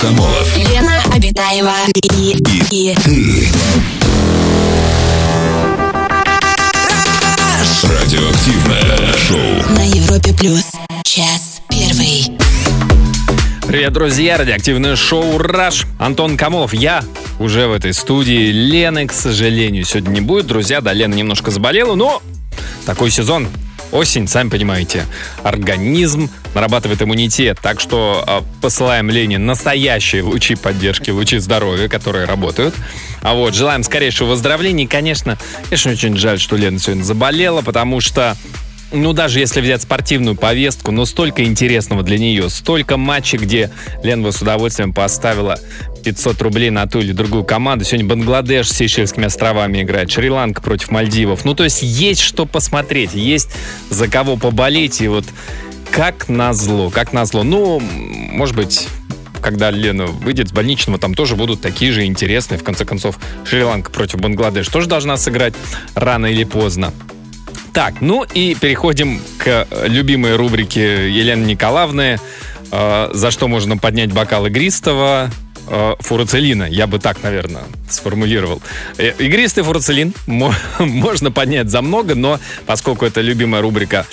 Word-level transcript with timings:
Камолов. 0.00 0.56
Лена 0.56 1.02
Обитаева 1.12 1.74
и, 1.94 2.36
и, 2.70 2.94
Ты. 2.94 3.48
Радиоактивное 7.82 9.16
шоу. 9.16 9.74
на 9.74 9.84
Европе 9.84 10.32
плюс. 10.32 10.72
Час 11.04 11.60
первый. 11.68 12.30
Привет, 13.66 13.92
друзья! 13.92 14.36
Радиоактивное 14.36 14.94
шоу 14.96 15.36
«Раш». 15.38 15.86
Антон 15.98 16.36
Камолов. 16.36 16.72
Я 16.72 17.02
уже 17.40 17.66
в 17.66 17.72
этой 17.72 17.92
студии. 17.92 18.50
Лены, 18.52 19.06
к 19.06 19.12
сожалению, 19.12 19.84
сегодня 19.84 20.10
не 20.10 20.20
будет. 20.20 20.46
Друзья, 20.46 20.80
да, 20.80 20.92
Лена 20.92 21.14
немножко 21.14 21.50
заболела, 21.50 21.94
но 21.96 22.22
такой 22.86 23.10
сезон. 23.10 23.48
Осень, 23.92 24.28
сами 24.28 24.48
понимаете, 24.48 25.06
организм 25.42 26.30
нарабатывает 26.54 27.02
иммунитет, 27.02 27.58
так 27.62 27.80
что 27.80 28.24
э, 28.26 28.40
посылаем 28.60 29.10
Лене 29.10 29.38
настоящие 29.38 30.22
лучи 30.22 30.54
поддержки, 30.54 31.10
лучи 31.10 31.38
здоровья, 31.38 31.88
которые 31.88 32.24
работают. 32.24 32.74
А 33.22 33.34
вот, 33.34 33.54
желаем 33.54 33.82
скорейшего 33.82 34.30
выздоровления. 34.30 34.84
И, 34.84 34.88
конечно, 34.88 35.38
конечно, 35.68 35.92
очень 35.92 36.16
жаль, 36.16 36.38
что 36.38 36.56
Лена 36.56 36.78
сегодня 36.78 37.02
заболела, 37.02 37.62
потому 37.62 38.00
что 38.00 38.36
ну, 38.90 39.12
даже 39.12 39.38
если 39.38 39.60
взять 39.60 39.82
спортивную 39.82 40.34
повестку, 40.34 40.92
но 40.92 41.04
столько 41.04 41.44
интересного 41.44 42.02
для 42.02 42.18
нее, 42.18 42.48
столько 42.48 42.96
матчей, 42.96 43.36
где 43.38 43.70
Лен 44.02 44.22
бы 44.22 44.32
с 44.32 44.40
удовольствием 44.40 44.94
поставила 44.94 45.58
500 46.02 46.40
рублей 46.42 46.70
на 46.70 46.86
ту 46.86 47.00
или 47.00 47.12
другую 47.12 47.44
команду. 47.44 47.84
Сегодня 47.84 48.08
Бангладеш 48.08 48.68
с 48.68 48.76
Сейшельскими 48.76 49.26
островами 49.26 49.82
играет, 49.82 50.10
Шри-Ланка 50.10 50.62
против 50.62 50.90
Мальдивов. 50.90 51.44
Ну, 51.44 51.54
то 51.54 51.64
есть 51.64 51.82
есть 51.82 52.20
что 52.20 52.46
посмотреть, 52.46 53.14
есть 53.14 53.50
за 53.90 54.08
кого 54.08 54.36
поболеть, 54.36 55.00
и 55.00 55.08
вот 55.08 55.24
как 55.90 56.28
назло, 56.28 56.90
как 56.90 57.12
назло. 57.12 57.42
Ну, 57.42 57.80
может 57.80 58.54
быть, 58.56 58.88
когда 59.40 59.70
Лена 59.70 60.06
выйдет 60.06 60.48
с 60.48 60.52
больничного, 60.52 60.98
там 60.98 61.14
тоже 61.14 61.36
будут 61.36 61.60
такие 61.60 61.92
же 61.92 62.04
интересные. 62.04 62.58
В 62.58 62.64
конце 62.64 62.84
концов, 62.84 63.18
Шри-Ланка 63.44 63.90
против 63.90 64.20
Бангладеш 64.20 64.68
тоже 64.68 64.88
должна 64.88 65.16
сыграть 65.16 65.54
рано 65.94 66.26
или 66.26 66.44
поздно. 66.44 66.92
Так, 67.72 68.00
ну 68.00 68.24
и 68.24 68.54
переходим 68.54 69.20
к 69.38 69.66
любимой 69.84 70.36
рубрике 70.36 71.10
Елены 71.10 71.44
Николаевны. 71.44 72.18
э, 72.70 73.10
за 73.14 73.30
что 73.30 73.48
можно 73.48 73.76
поднять 73.76 74.12
бокал 74.12 74.46
игристого? 74.46 75.30
Э, 75.70 76.68
я 76.70 76.86
бы 76.86 76.98
так, 76.98 77.22
наверное, 77.22 77.64
сформулировал. 77.88 78.62
Э, 78.96 79.12
Игристый 79.18 79.62
фурацелин 79.64 80.14
мо- 80.26 80.54
можно 80.78 81.30
поднять 81.30 81.70
за 81.70 81.82
много, 81.82 82.14
но 82.14 82.40
поскольку 82.66 83.04
это 83.04 83.20
любимая 83.20 83.62
рубрика 83.62 84.06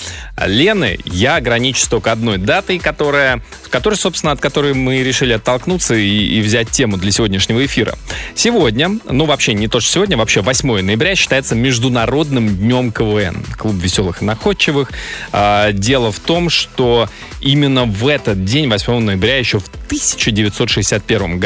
Лены, 0.45 0.99
я 1.05 1.37
ограничусь 1.37 1.87
только 1.87 2.11
одной 2.11 2.37
датой, 2.37 2.77
которая, 2.77 3.41
которая 3.69 3.97
собственно, 3.97 4.33
от 4.33 4.41
которой 4.41 4.73
мы 4.73 5.01
решили 5.01 5.33
оттолкнуться 5.33 5.95
и, 5.95 6.37
и 6.37 6.41
взять 6.41 6.69
тему 6.71 6.97
для 6.97 7.11
сегодняшнего 7.11 7.65
эфира. 7.65 7.95
Сегодня, 8.35 8.99
ну 9.09 9.25
вообще 9.25 9.53
не 9.53 9.67
то, 9.67 9.79
что 9.79 9.91
сегодня, 9.91 10.17
вообще 10.17 10.41
8 10.41 10.81
ноября 10.81 11.15
считается 11.15 11.55
Международным 11.55 12.55
днем 12.55 12.91
КВН. 12.91 13.43
Клуб 13.57 13.75
веселых 13.75 14.21
и 14.21 14.25
находчивых. 14.25 14.91
А, 15.31 15.71
Дело 15.71 16.11
в 16.11 16.19
том, 16.19 16.49
что 16.49 17.09
именно 17.41 17.85
в 17.85 18.07
этот 18.07 18.43
день, 18.43 18.69
8 18.69 18.99
ноября, 18.99 19.37
еще 19.37 19.59
в 19.59 19.67
1961 19.87 21.39
году 21.39 21.44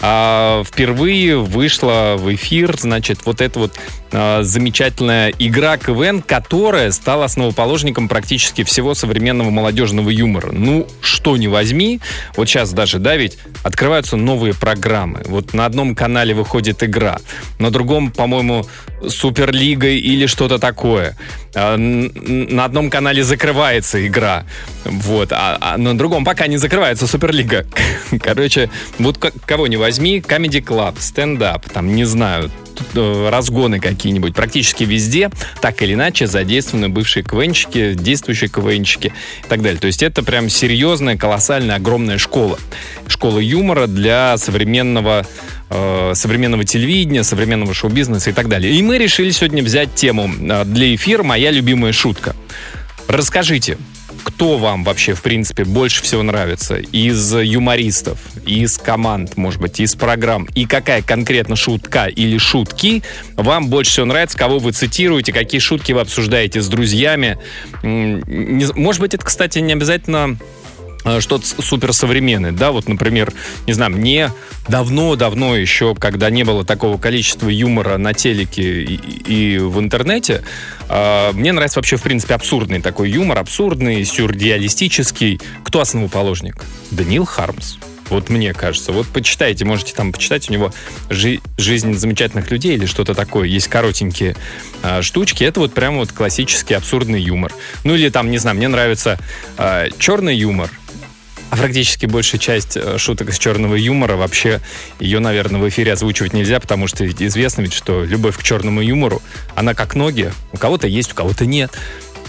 а, 0.00 0.62
впервые 0.64 1.38
вышла 1.38 2.16
в 2.18 2.34
эфир, 2.34 2.76
значит, 2.78 3.20
вот 3.24 3.40
эта 3.40 3.58
вот 3.58 3.72
а, 4.12 4.42
замечательная 4.42 5.32
игра 5.38 5.76
КВН, 5.76 6.22
которая 6.22 6.90
стала 6.90 7.26
основоположником 7.26 8.08
практически 8.08 8.64
всего 8.64 8.94
современного 8.94 9.50
молодежного 9.50 10.10
юмора. 10.10 10.50
Ну, 10.52 10.86
что 11.00 11.36
не 11.36 11.48
возьми, 11.48 12.00
вот 12.36 12.48
сейчас 12.48 12.72
даже, 12.72 12.98
да, 12.98 13.16
ведь 13.16 13.38
открываются 13.62 14.16
новые 14.16 14.54
программы. 14.54 15.22
Вот 15.26 15.54
на 15.54 15.66
одном 15.66 15.94
канале 15.94 16.34
выходит 16.34 16.82
игра, 16.82 17.18
на 17.58 17.70
другом, 17.70 18.10
по-моему, 18.10 18.66
Суперлига 19.08 19.88
или 19.88 20.26
что-то 20.26 20.58
такое. 20.58 21.16
Н- 21.54 22.12
На 22.54 22.66
одном 22.66 22.90
канале 22.90 23.24
закрывается 23.24 24.06
игра, 24.06 24.44
вот, 24.84 25.32
а, 25.32 25.56
а 25.60 25.78
на 25.78 25.96
другом 25.96 26.24
пока 26.24 26.46
не 26.46 26.58
закрывается 26.58 27.06
Суперлига. 27.06 27.64
Короче, 28.22 28.70
вот 28.98 29.18
кого 29.46 29.66
не 29.68 29.76
возьми, 29.78 30.18
Comedy 30.20 30.62
Club, 30.62 30.96
стендап, 30.98 31.68
там, 31.70 31.94
не 31.94 32.04
знаю, 32.04 32.50
э, 32.69 32.69
разгоны 32.94 33.80
какие-нибудь. 33.80 34.34
Практически 34.34 34.84
везде, 34.84 35.30
так 35.60 35.82
или 35.82 35.94
иначе, 35.94 36.26
задействованы 36.26 36.88
бывшие 36.88 37.22
КВНщики, 37.22 37.94
действующие 37.94 38.50
КВНщики 38.50 39.12
и 39.44 39.48
так 39.48 39.62
далее. 39.62 39.80
То 39.80 39.86
есть 39.86 40.02
это 40.02 40.22
прям 40.22 40.48
серьезная, 40.48 41.16
колоссальная, 41.16 41.76
огромная 41.76 42.18
школа. 42.18 42.58
Школа 43.06 43.38
юмора 43.38 43.86
для 43.86 44.36
современного 44.38 45.26
э, 45.70 46.12
современного 46.14 46.64
телевидения, 46.64 47.24
современного 47.24 47.74
шоу-бизнеса 47.74 48.30
и 48.30 48.32
так 48.32 48.48
далее. 48.48 48.72
И 48.72 48.82
мы 48.82 48.98
решили 48.98 49.30
сегодня 49.30 49.62
взять 49.62 49.94
тему 49.94 50.28
э, 50.28 50.64
для 50.64 50.94
эфира 50.94 51.22
«Моя 51.22 51.50
любимая 51.50 51.92
шутка». 51.92 52.34
Расскажите, 53.08 53.76
кто 54.22 54.58
вам 54.58 54.84
вообще, 54.84 55.14
в 55.14 55.22
принципе, 55.22 55.64
больше 55.64 56.02
всего 56.02 56.22
нравится? 56.22 56.76
Из 56.76 57.34
юмористов, 57.34 58.18
из 58.46 58.78
команд, 58.78 59.36
может 59.36 59.60
быть, 59.60 59.80
из 59.80 59.94
программ, 59.94 60.46
и 60.54 60.66
какая 60.66 61.02
конкретно 61.02 61.56
шутка 61.56 62.06
или 62.06 62.38
шутки 62.38 63.02
вам 63.36 63.68
больше 63.68 63.90
всего 63.92 64.06
нравится, 64.06 64.38
кого 64.38 64.58
вы 64.58 64.72
цитируете, 64.72 65.32
какие 65.32 65.60
шутки 65.60 65.92
вы 65.92 66.00
обсуждаете 66.00 66.60
с 66.60 66.68
друзьями. 66.68 67.38
Может 67.82 69.00
быть, 69.00 69.14
это, 69.14 69.24
кстати, 69.24 69.58
не 69.58 69.72
обязательно 69.72 70.38
что-то 71.20 71.46
с- 71.46 71.56
суперсовременное, 71.64 72.52
да, 72.52 72.72
вот, 72.72 72.88
например, 72.88 73.32
не 73.66 73.72
знаю, 73.72 73.92
мне 73.92 74.30
давно-давно 74.68 75.56
еще, 75.56 75.94
когда 75.94 76.30
не 76.30 76.44
было 76.44 76.64
такого 76.64 76.98
количества 76.98 77.48
юмора 77.48 77.96
на 77.98 78.12
телеке 78.14 78.82
и, 78.82 78.94
и 78.94 79.58
в 79.58 79.78
интернете, 79.80 80.42
э, 80.88 81.32
мне 81.32 81.52
нравится 81.52 81.78
вообще, 81.78 81.96
в 81.96 82.02
принципе, 82.02 82.34
абсурдный 82.34 82.80
такой 82.80 83.10
юмор, 83.10 83.38
абсурдный, 83.38 84.04
сюрреалистический. 84.04 85.40
Кто 85.64 85.80
основоположник? 85.80 86.56
Данил 86.90 87.24
Хармс. 87.24 87.76
Вот 88.08 88.28
мне 88.28 88.52
кажется. 88.52 88.90
Вот 88.90 89.06
почитайте, 89.06 89.64
можете 89.64 89.94
там 89.94 90.10
почитать 90.12 90.50
у 90.50 90.52
него 90.52 90.72
«Жи- 91.10 91.38
«Жизнь 91.56 91.94
замечательных 91.94 92.50
людей» 92.50 92.74
или 92.74 92.86
что-то 92.86 93.14
такое. 93.14 93.46
Есть 93.46 93.68
коротенькие 93.68 94.34
э, 94.82 95.00
штучки. 95.02 95.44
Это 95.44 95.60
вот 95.60 95.72
прям 95.72 95.96
вот 95.98 96.10
классический 96.10 96.74
абсурдный 96.74 97.22
юмор. 97.22 97.52
Ну 97.84 97.94
или 97.94 98.08
там, 98.08 98.32
не 98.32 98.38
знаю, 98.38 98.56
мне 98.56 98.66
нравится 98.66 99.16
э, 99.56 99.90
черный 100.00 100.36
юмор. 100.36 100.70
А 101.50 101.56
практически 101.56 102.06
большая 102.06 102.40
часть 102.40 102.76
э, 102.76 102.96
шуток 102.96 103.30
из 103.30 103.38
черного 103.38 103.74
юмора 103.74 104.16
вообще 104.16 104.60
ее, 105.00 105.18
наверное, 105.18 105.60
в 105.60 105.68
эфире 105.68 105.92
озвучивать 105.92 106.32
нельзя, 106.32 106.60
потому 106.60 106.86
что 106.86 107.04
известно 107.06 107.62
ведь, 107.62 107.72
что 107.72 108.04
любовь 108.04 108.38
к 108.38 108.42
черному 108.42 108.80
юмору, 108.80 109.20
она 109.56 109.74
как 109.74 109.96
ноги. 109.96 110.32
У 110.52 110.58
кого-то 110.58 110.86
есть, 110.86 111.12
у 111.12 111.14
кого-то 111.16 111.46
нет. 111.46 111.72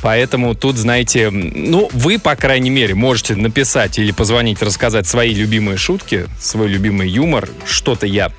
Поэтому 0.02 0.56
тут, 0.56 0.78
знаете, 0.78 1.30
ну, 1.30 1.88
вы, 1.94 2.18
по 2.18 2.36
крайней 2.36 2.72
мере, 2.72 2.96
можете 2.96 3.36
написать 3.36 4.00
или 4.00 4.12
позвонить, 4.12 4.64
рассказать 4.64 5.08
свои 5.08 5.34
любимые 5.34 5.78
шутки, 5.78 6.26
свой 6.40 6.68
любимый 6.68 7.08
юмор. 7.08 7.48
Что-то 7.66 8.08
я, 8.08 8.32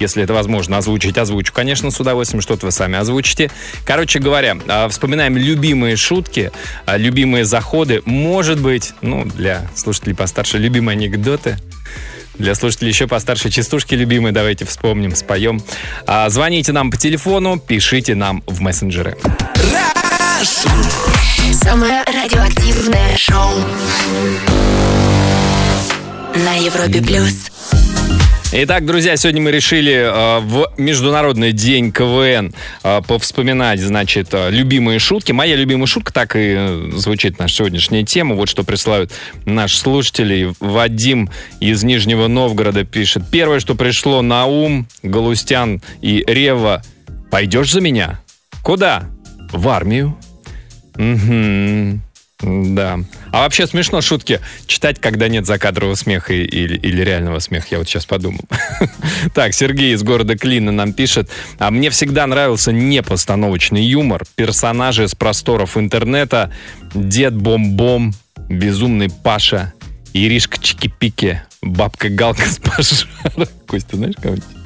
если 0.00 0.24
это 0.24 0.34
возможно, 0.34 0.78
озвучить, 0.78 1.16
озвучу, 1.18 1.52
конечно, 1.52 1.90
с 1.90 2.00
удовольствием. 2.00 2.40
Что-то 2.40 2.66
вы 2.66 2.72
сами 2.72 2.98
озвучите. 2.98 3.50
Короче 3.84 4.18
говоря, 4.18 4.56
а, 4.66 4.88
вспоминаем 4.88 5.36
любимые 5.36 5.96
шутки, 5.96 6.50
а, 6.86 6.96
любимые 6.96 7.44
заходы. 7.44 8.02
Может 8.06 8.60
быть, 8.60 8.94
ну, 9.02 9.24
для 9.24 9.68
слушателей 9.74 10.14
постарше, 10.14 10.58
любимые 10.58 10.96
анекдоты. 10.96 11.58
Для 12.38 12.54
слушателей 12.54 12.90
еще 12.90 13.06
постарше 13.06 13.50
частушки 13.50 13.94
любимые, 13.94 14.32
давайте 14.32 14.64
вспомним, 14.64 15.14
споем. 15.14 15.62
А, 16.06 16.28
звоните 16.30 16.72
нам 16.72 16.90
по 16.90 16.96
телефону, 16.96 17.58
пишите 17.58 18.14
нам 18.14 18.42
в 18.46 18.62
мессенджеры. 18.62 19.18
Самое 21.52 22.02
радиоактивное 22.06 23.16
шоу 23.18 23.50
на 26.34 26.54
Европе 26.54 27.02
плюс. 27.02 27.50
Итак, 28.52 28.84
друзья, 28.84 29.16
сегодня 29.16 29.40
мы 29.40 29.52
решили 29.52 29.92
э, 29.92 30.40
в 30.40 30.72
Международный 30.76 31.52
день 31.52 31.92
КВН 31.92 32.52
э, 32.82 33.00
повспоминать, 33.06 33.78
значит, 33.78 34.30
э, 34.32 34.50
любимые 34.50 34.98
шутки. 34.98 35.30
Моя 35.30 35.54
любимая 35.54 35.86
шутка, 35.86 36.12
так 36.12 36.34
и 36.34 36.56
э, 36.58 36.90
звучит 36.96 37.38
наша 37.38 37.54
сегодняшняя 37.54 38.04
тема. 38.04 38.34
Вот 38.34 38.48
что 38.48 38.64
присылают 38.64 39.12
наши 39.44 39.78
слушатели. 39.78 40.52
Вадим 40.58 41.30
из 41.60 41.84
Нижнего 41.84 42.26
Новгорода 42.26 42.82
пишет. 42.82 43.22
Первое, 43.30 43.60
что 43.60 43.76
пришло 43.76 44.20
на 44.20 44.46
ум, 44.46 44.88
Галустян 45.04 45.80
и 46.02 46.24
Рева. 46.26 46.82
Пойдешь 47.30 47.70
за 47.70 47.80
меня? 47.80 48.20
Куда? 48.64 49.04
В 49.52 49.68
армию. 49.68 50.18
Мгм. 50.96 52.02
Да. 52.42 53.00
А 53.32 53.42
вообще 53.42 53.66
смешно 53.66 54.00
шутки 54.00 54.40
читать, 54.66 54.98
когда 55.00 55.28
нет 55.28 55.46
закадрового 55.46 55.94
смеха 55.94 56.32
или, 56.32 56.76
или 56.76 57.02
реального 57.02 57.38
смеха. 57.38 57.68
Я 57.72 57.78
вот 57.78 57.88
сейчас 57.88 58.06
подумал. 58.06 58.40
Так, 59.34 59.54
Сергей 59.54 59.94
из 59.94 60.02
города 60.02 60.36
Клина 60.36 60.72
нам 60.72 60.92
пишет. 60.92 61.30
А 61.58 61.70
мне 61.70 61.90
всегда 61.90 62.26
нравился 62.26 62.72
непостановочный 62.72 63.84
юмор. 63.84 64.24
Персонажи 64.34 65.06
с 65.06 65.14
просторов 65.14 65.76
интернета. 65.76 66.52
Дед 66.94 67.34
Бом-Бом, 67.34 68.12
Безумный 68.48 69.08
Паша, 69.10 69.72
Иришка 70.12 70.58
Чики-Пики. 70.58 71.40
Бабка 71.62 72.08
Галка 72.08 72.46
с 72.46 72.58
пожара. 72.58 73.48
Костя, 73.66 73.96
знаешь 73.96 74.16
кого-нибудь? 74.16 74.59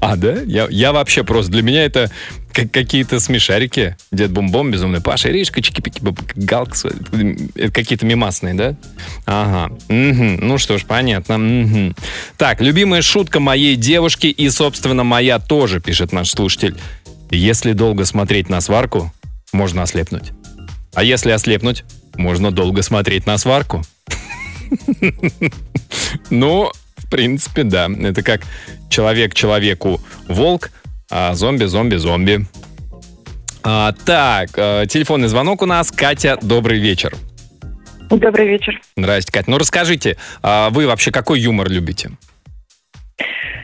А, 0.00 0.16
да? 0.16 0.40
Я, 0.42 0.66
я 0.70 0.92
вообще 0.92 1.24
просто... 1.24 1.52
Для 1.52 1.62
меня 1.62 1.84
это 1.84 2.10
как 2.52 2.70
какие-то 2.70 3.20
смешарики. 3.20 3.96
Дед 4.12 4.30
Бомбом, 4.30 4.70
Безумный 4.70 5.00
Паша, 5.00 5.30
Иришка, 5.30 5.60
Чики-Пики, 5.60 6.00
Галка. 6.36 6.76
Это 7.54 7.72
какие-то 7.72 8.06
мимасные, 8.06 8.54
да? 8.54 8.76
Ага. 9.26 9.74
Угу. 9.88 10.44
Ну 10.44 10.58
что 10.58 10.78
ж, 10.78 10.84
понятно. 10.84 11.36
Угу. 11.36 11.94
Так, 12.36 12.60
любимая 12.60 13.02
шутка 13.02 13.40
моей 13.40 13.76
девушки 13.76 14.28
и, 14.28 14.48
собственно, 14.50 15.04
моя 15.04 15.38
тоже, 15.38 15.80
пишет 15.80 16.12
наш 16.12 16.30
слушатель. 16.30 16.76
Если 17.30 17.72
долго 17.72 18.04
смотреть 18.04 18.48
на 18.48 18.60
сварку, 18.60 19.12
можно 19.52 19.82
ослепнуть. 19.82 20.32
А 20.94 21.02
если 21.02 21.32
ослепнуть, 21.32 21.84
можно 22.16 22.52
долго 22.52 22.82
смотреть 22.82 23.26
на 23.26 23.38
сварку. 23.38 23.82
Ну, 26.30 26.70
в 27.04 27.10
принципе, 27.10 27.64
да. 27.64 27.88
Это 28.02 28.22
как 28.22 28.42
человек 28.88 29.34
человеку 29.34 30.00
волк, 30.28 30.70
а 31.10 31.34
зомби 31.34 31.64
зомби 31.64 31.96
зомби. 31.96 32.46
А, 33.62 33.92
так, 34.04 34.50
э, 34.56 34.84
телефонный 34.88 35.28
звонок 35.28 35.62
у 35.62 35.66
нас. 35.66 35.90
Катя, 35.90 36.38
добрый 36.42 36.78
вечер. 36.78 37.14
Добрый 38.10 38.46
вечер. 38.46 38.80
Здрасте, 38.96 39.32
Катя. 39.32 39.50
Ну, 39.50 39.58
расскажите, 39.58 40.16
а 40.42 40.68
вы 40.70 40.86
вообще 40.86 41.10
какой 41.10 41.40
юмор 41.40 41.70
любите? 41.70 42.10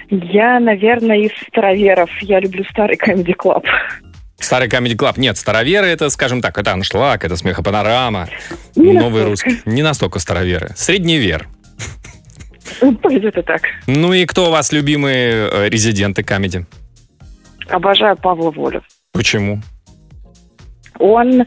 Я, 0.08 0.58
наверное, 0.58 1.18
из 1.18 1.30
староверов. 1.48 2.10
Я 2.22 2.40
люблю 2.40 2.64
старый 2.70 2.96
Comedy 2.96 3.34
Club. 3.36 3.64
Старый 4.38 4.68
Comedy 4.68 4.96
Club. 4.96 5.14
Нет, 5.18 5.36
староверы 5.36 5.86
это, 5.86 6.08
скажем 6.08 6.40
так, 6.40 6.56
это 6.58 6.72
аншлаг, 6.72 7.24
это 7.24 7.36
смехопанорама. 7.36 8.28
Не 8.74 8.94
новый 8.94 9.22
настолько. 9.22 9.50
русский. 9.50 9.60
Не 9.66 9.82
настолько 9.82 10.18
староверы. 10.18 10.72
Средневер. 10.76 11.46
Пойдет 13.02 13.36
и 13.36 13.42
так. 13.42 13.62
Ну 13.86 14.12
и 14.12 14.24
кто 14.26 14.48
у 14.48 14.50
вас 14.50 14.72
любимые 14.72 15.48
э, 15.50 15.68
резиденты 15.68 16.22
Comedy? 16.22 16.64
Обожаю 17.68 18.16
Павла 18.16 18.50
Волю. 18.50 18.82
Почему? 19.12 19.60
Он 20.98 21.44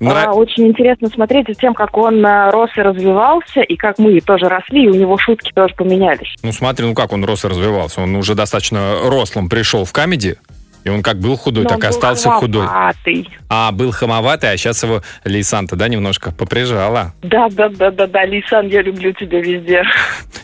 Нра- 0.00 0.24
а, 0.28 0.32
очень 0.32 0.66
интересно 0.66 1.08
смотреть 1.08 1.48
за 1.48 1.54
тем, 1.54 1.74
как 1.74 1.96
он 1.98 2.24
а, 2.24 2.50
рос 2.50 2.70
и 2.76 2.80
развивался, 2.80 3.60
и 3.60 3.76
как 3.76 3.98
мы 3.98 4.18
тоже 4.20 4.48
росли, 4.48 4.84
и 4.84 4.88
у 4.88 4.94
него 4.94 5.18
шутки 5.18 5.52
тоже 5.54 5.74
поменялись. 5.74 6.34
Ну 6.42 6.52
смотри, 6.52 6.86
ну 6.86 6.94
как 6.94 7.12
он 7.12 7.24
рос 7.24 7.44
и 7.44 7.48
развивался. 7.48 8.00
Он 8.00 8.16
уже 8.16 8.34
достаточно 8.34 9.00
рослым 9.04 9.50
пришел 9.50 9.84
в 9.84 9.92
Comedy. 9.92 10.38
И 10.84 10.88
он 10.88 11.02
как 11.02 11.18
был 11.18 11.36
худой, 11.36 11.64
Но 11.64 11.70
так 11.70 11.84
и 11.84 11.86
остался 11.86 12.30
худой. 12.30 12.66
хамоватый. 12.66 13.28
А, 13.48 13.70
был 13.72 13.90
хамоватый, 13.92 14.50
а 14.50 14.56
сейчас 14.56 14.82
его 14.82 15.02
Лейсанта, 15.24 15.76
да, 15.76 15.88
немножко 15.88 16.32
поприжала. 16.32 17.12
Да, 17.22 17.48
да, 17.50 17.68
да, 17.68 17.90
да, 17.90 18.06
да, 18.06 18.24
Лисан, 18.24 18.66
я 18.68 18.80
люблю 18.82 19.12
тебя 19.12 19.40
везде. 19.40 19.82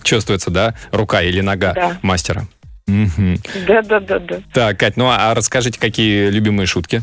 Чувствуется, 0.03 0.51
да, 0.51 0.75
рука 0.93 1.23
или 1.23 1.41
нога 1.41 1.73
Да. 1.73 1.99
мастера. 2.03 2.43
Мгм. 2.87 3.39
Да, 3.67 3.83
да, 3.83 3.99
да, 4.01 4.19
да. 4.21 4.37
Так, 4.53 4.79
Кать, 4.79 4.97
ну 4.97 5.09
а 5.11 5.35
расскажите, 5.35 5.81
какие 5.81 6.29
любимые 6.31 6.67
шутки? 6.67 7.03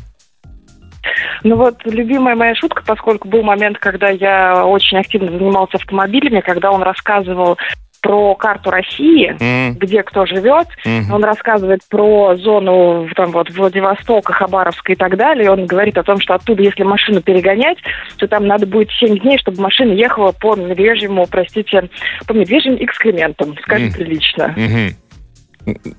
Ну 1.43 1.57
вот, 1.57 1.81
любимая 1.85 2.35
моя 2.35 2.55
шутка, 2.55 2.81
поскольку 2.85 3.27
был 3.27 3.43
момент, 3.43 3.77
когда 3.77 4.07
я 4.09 4.65
очень 4.65 4.97
активно 4.97 5.29
занимался 5.31 5.75
автомобилями, 5.75 6.39
когда 6.39 6.71
он 6.71 6.81
рассказывал 6.83 7.57
про 8.03 8.35
карту 8.35 8.69
России, 8.69 9.35
М, 9.39 9.75
где 9.75 10.03
кто 10.03 10.25
живет, 10.25 10.67
мгм. 10.85 11.13
Он 11.13 11.23
рассказывает 11.23 11.79
про 11.89 12.35
зону 12.35 13.07
там 13.15 13.31
вот 13.31 13.49
Владивостока, 13.49 14.33
Хабаровска 14.33 14.91
и 14.91 14.95
так 14.95 15.15
далее. 15.17 15.45
И 15.45 15.47
он 15.47 15.65
говорит 15.65 15.97
о 15.97 16.03
том, 16.03 16.19
что 16.19 16.35
оттуда, 16.35 16.61
если 16.61 16.83
машину 16.83 17.21
перегонять, 17.21 17.77
то 18.17 18.27
там 18.27 18.45
надо 18.45 18.67
будет 18.67 18.91
7 18.99 19.17
дней, 19.17 19.37
чтобы 19.39 19.61
машина 19.61 19.93
ехала 19.93 20.33
по 20.33 20.55
медвежьему, 20.55 21.25
простите, 21.31 21.89
по 22.27 22.33
медвежьим 22.33 22.75
экскрементам, 22.75 23.55
скажем 23.63 23.87
Мгм. 23.87 23.95
прилично. 23.95 24.53
Мгм. 24.57 24.89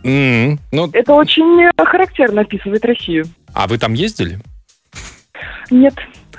М, 0.04 0.58
Ну, 0.72 0.90
Это 0.92 1.14
очень 1.14 1.62
э, 1.64 1.70
характерно 1.84 2.42
описывает 2.42 2.84
Россию. 2.84 3.24
а 3.54 3.66
вы 3.66 3.78
там 3.78 3.94
ездили? 3.94 4.38
Нет. 5.70 5.94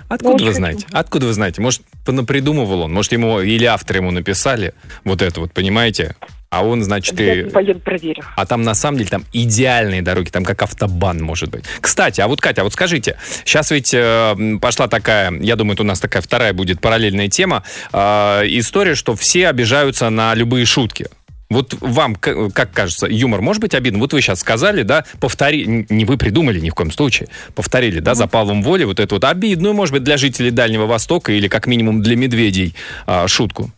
Откуда 0.07 0.35
очень 0.35 0.45
вы 0.45 0.51
хочу. 0.51 0.59
знаете? 0.59 0.87
Откуда 0.91 1.25
вы 1.27 1.33
знаете? 1.33 1.61
Может, 1.61 1.81
напридумывал 2.05 2.81
он? 2.81 2.93
Может, 2.93 3.11
ему 3.11 3.39
или 3.39 3.65
авторы 3.65 3.99
ему 3.99 4.11
написали 4.11 4.73
вот 5.03 5.21
это 5.21 5.39
вот, 5.39 5.53
понимаете? 5.53 6.15
А 6.49 6.63
он, 6.63 6.83
значит, 6.83 7.19
и... 7.19 7.43
Поеду 7.43 7.79
проверю. 7.79 8.23
А 8.37 8.45
там 8.45 8.61
на 8.61 8.75
самом 8.75 8.99
деле 8.99 9.09
там 9.09 9.25
идеальные 9.33 10.01
дороги, 10.01 10.29
там 10.29 10.45
как 10.45 10.61
автобан 10.61 11.21
может 11.21 11.49
быть. 11.49 11.65
Кстати, 11.81 12.21
а 12.21 12.27
вот 12.27 12.39
Катя, 12.39 12.61
а 12.61 12.63
вот 12.63 12.71
скажите, 12.71 13.17
сейчас 13.43 13.71
ведь 13.71 13.93
э, 13.93 14.57
пошла 14.61 14.87
такая, 14.87 15.33
я 15.41 15.57
думаю, 15.57 15.73
это 15.73 15.83
у 15.83 15.85
нас 15.85 15.99
такая 15.99 16.21
вторая 16.21 16.53
будет 16.53 16.79
параллельная 16.79 17.27
тема, 17.27 17.63
э, 17.91 17.97
история, 18.45 18.95
что 18.95 19.15
все 19.15 19.49
обижаются 19.49 20.09
на 20.09 20.33
любые 20.33 20.65
шутки. 20.65 21.07
Вот 21.49 21.75
вам, 21.79 22.15
как 22.15 22.71
кажется, 22.71 23.07
юмор 23.07 23.41
может 23.41 23.61
быть 23.61 23.75
обидным? 23.75 24.01
Вот 24.01 24.13
вы 24.13 24.21
сейчас 24.21 24.39
сказали, 24.39 24.81
да, 24.81 25.05
повтори, 25.19 25.85
не 25.89 26.05
вы 26.05 26.17
придумали 26.17 26.59
ни 26.59 26.69
в 26.69 26.75
коем 26.75 26.91
случае, 26.91 27.29
повторили, 27.53 27.99
да, 27.99 28.15
за 28.15 28.27
Павлом 28.27 28.63
Воли 28.63 28.83
вот 28.83 28.99
эту 28.99 29.15
вот 29.15 29.23
обидную, 29.23 29.73
может 29.73 29.93
быть, 29.93 30.03
для 30.03 30.17
жителей 30.17 30.51
Дальнего 30.51 30.85
Востока 30.85 31.31
или 31.31 31.47
как 31.47 31.67
минимум 31.67 32.01
для 32.01 32.15
медведей 32.15 32.73
а, 33.05 33.27
шутку 33.27 33.71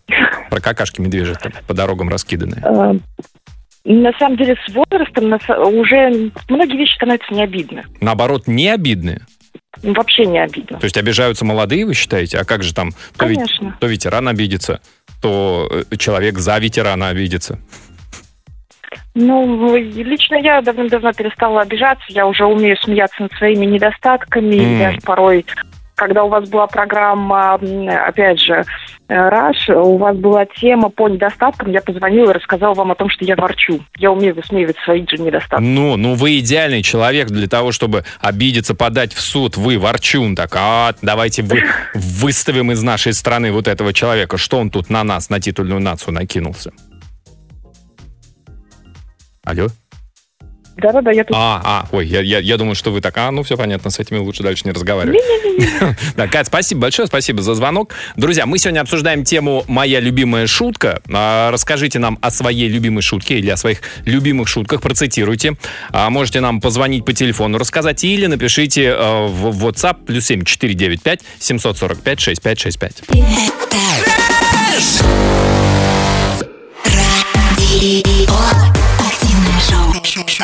про 0.50 0.62
какашки 0.62 1.02
медвежьи 1.02 1.36
там 1.42 1.52
по 1.68 1.74
дорогам 1.74 2.10
раскиданные. 2.10 2.62
Э, 2.64 2.94
На 3.84 4.12
самом 4.14 4.38
деле, 4.38 4.56
с 4.66 4.74
возрастом 4.74 5.34
уже 5.78 6.32
многие 6.50 6.78
вещи 6.78 6.96
становятся 6.96 7.34
не 7.34 7.44
обидны. 7.44 7.84
Наоборот, 8.00 8.48
не 8.48 8.70
обидные. 8.70 9.22
Ну, 9.84 9.94
Вообще 9.94 10.26
не 10.26 10.40
обидно. 10.40 10.80
То 10.80 10.86
есть 10.86 10.98
обижаются 10.98 11.46
молодые, 11.46 11.86
вы 11.86 11.94
считаете? 11.94 12.38
А 12.40 12.46
как 12.46 12.64
же 12.64 12.74
там? 12.74 12.92
То, 13.18 13.26
ведь- 13.26 13.38
Конечно. 13.38 13.78
то 13.80 13.88
ветеран 13.88 14.28
обидится, 14.28 14.82
то 15.22 15.70
э, 15.90 15.96
человек 15.98 16.38
за 16.40 16.58
ветерана 16.58 17.10
обидится. 17.10 17.60
Ну, 19.16 19.76
лично 19.76 20.36
я 20.36 20.62
давным-давно 20.62 21.12
перестала 21.12 21.62
обижаться. 21.62 22.06
Я 22.10 22.28
уже 22.28 22.46
умею 22.46 22.78
смеяться 22.78 23.24
над 23.24 23.34
своими 23.34 23.66
недостатками. 23.66 24.56
М. 24.58 24.80
Я 24.80 24.98
порой, 25.04 25.44
когда 25.98 26.24
у 26.24 26.30
вас 26.30 26.48
была 26.48 26.68
программа, 26.68 27.56
опять 28.06 28.40
же, 28.40 28.64
э, 29.08 29.30
Раш, 29.30 29.68
у 29.70 29.98
вас 29.98 30.16
была 30.16 30.46
тема 30.46 30.90
по 30.90 31.10
недостаткам, 31.10 31.72
я 31.72 31.82
позвонила 31.82 32.30
и 32.30 32.34
рассказала 32.36 32.76
вам 32.76 32.92
о 32.92 32.96
том, 32.96 33.10
что 33.10 33.26
я 33.26 33.36
ворчу. 33.36 33.80
Я 33.98 34.12
умею 34.12 34.36
высмеивать 34.36 34.78
свои 34.86 35.06
же 35.08 35.18
недостатки. 35.18 35.64
Ну, 35.64 35.98
ну 35.98 36.14
вы 36.14 36.38
идеальный 36.38 36.84
человек 36.84 37.30
для 37.30 37.48
того, 37.48 37.72
чтобы 37.72 38.04
обидеться, 38.22 38.76
подать 38.76 39.12
в 39.14 39.20
суд. 39.20 39.58
Вы, 39.58 39.80
ворчун, 39.80 40.36
так, 40.36 40.52
а, 40.56 40.94
давайте 41.02 41.42
вы, 41.42 41.64
выставим 41.96 42.72
из 42.72 42.84
нашей 42.84 43.14
страны 43.14 43.52
вот 43.52 43.68
этого 43.68 43.92
человека. 43.92 44.38
Что 44.38 44.60
он 44.60 44.70
тут 44.70 44.92
на 44.92 45.04
нас, 45.04 45.32
на 45.32 45.42
титульную 45.42 45.82
нацию 45.82 46.14
накинулся? 46.14 46.72
Алло? 49.44 49.68
Да-да-да, 50.78 51.12
я 51.12 51.24
тут... 51.24 51.36
А, 51.36 51.62
а, 51.64 51.88
ой, 51.92 52.06
я, 52.06 52.22
я, 52.22 52.40
я 52.40 52.58
думаю, 52.58 52.76
что 52.76 52.92
вы 52.92 53.02
так, 53.02 53.18
а, 53.18 53.32
ну 53.32 53.44
все 53.44 53.58
понятно, 53.58 53.90
с 53.90 54.00
этими 54.00 54.18
лучше 54.18 54.44
дальше 54.44 54.64
не 54.66 54.72
разговаривать. 54.72 55.20
Не-не-не. 55.20 55.96
Да, 56.16 56.28
Кать, 56.28 56.48
спасибо 56.48 56.82
большое, 56.82 57.08
спасибо 57.08 57.42
за 57.42 57.56
звонок. 57.56 57.94
Друзья, 58.16 58.46
мы 58.46 58.58
сегодня 58.60 58.82
обсуждаем 58.82 59.24
тему 59.24 59.64
«Моя 59.68 60.00
любимая 60.00 60.48
шутка». 60.48 61.02
А, 61.12 61.52
Расскажите 61.52 62.00
нам 62.00 62.20
о 62.22 62.30
своей 62.32 62.70
любимой 62.70 63.02
шутке 63.02 63.40
или 63.40 63.50
о 63.50 63.58
своих 63.58 63.80
любимых 64.06 64.48
шутках, 64.48 64.82
процитируйте. 64.82 65.56
А, 65.92 66.10
Можете 66.10 66.42
нам 66.42 66.62
позвонить 66.62 67.06
по 67.06 67.14
телефону, 67.14 67.58
рассказать 67.58 68.04
или 68.04 68.28
напишите 68.28 68.86
э, 68.86 69.28
в 69.28 69.66
WhatsApp 69.66 70.06
плюс 70.06 70.26
7 70.26 70.44
495 70.44 71.22
745 71.40 72.20
6565. 72.20 74.07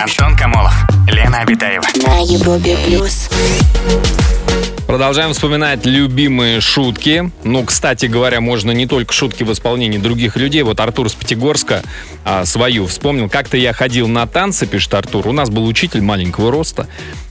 Антон 0.04 0.36
Камолов, 0.36 0.74
Лена 1.08 1.40
Абитаева. 1.40 1.86
На 2.06 2.20
Европе 2.20 2.78
плюс. 2.86 3.30
Продолжаем 4.86 5.32
вспоминать 5.32 5.86
любимые 5.86 6.60
шутки. 6.60 7.32
Ну, 7.46 7.64
кстати 7.64 8.08
говоря, 8.08 8.42
можно 8.42 8.72
не 8.72 8.86
только 8.86 9.14
шутки 9.14 9.44
в 9.44 9.54
исполнении 9.54 9.98
других 9.98 10.36
людей. 10.36 10.62
Вот 10.64 10.82
Артур 10.82 11.10
с 11.10 11.14
Пятигорска 11.14 11.84
а, 12.26 12.44
свою 12.44 12.88
вспомнил. 12.88 13.30
Как-то 13.30 13.56
я 13.56 13.72
ходил 13.72 14.10
на 14.10 14.28
танцы, 14.28 14.68
пишет 14.68 14.94
Артур. 14.94 15.26
У 15.30 15.32
нас 15.32 15.50
был 15.50 15.66
учитель 15.66 16.02
маленького 16.02 16.52
роста. 16.52 16.90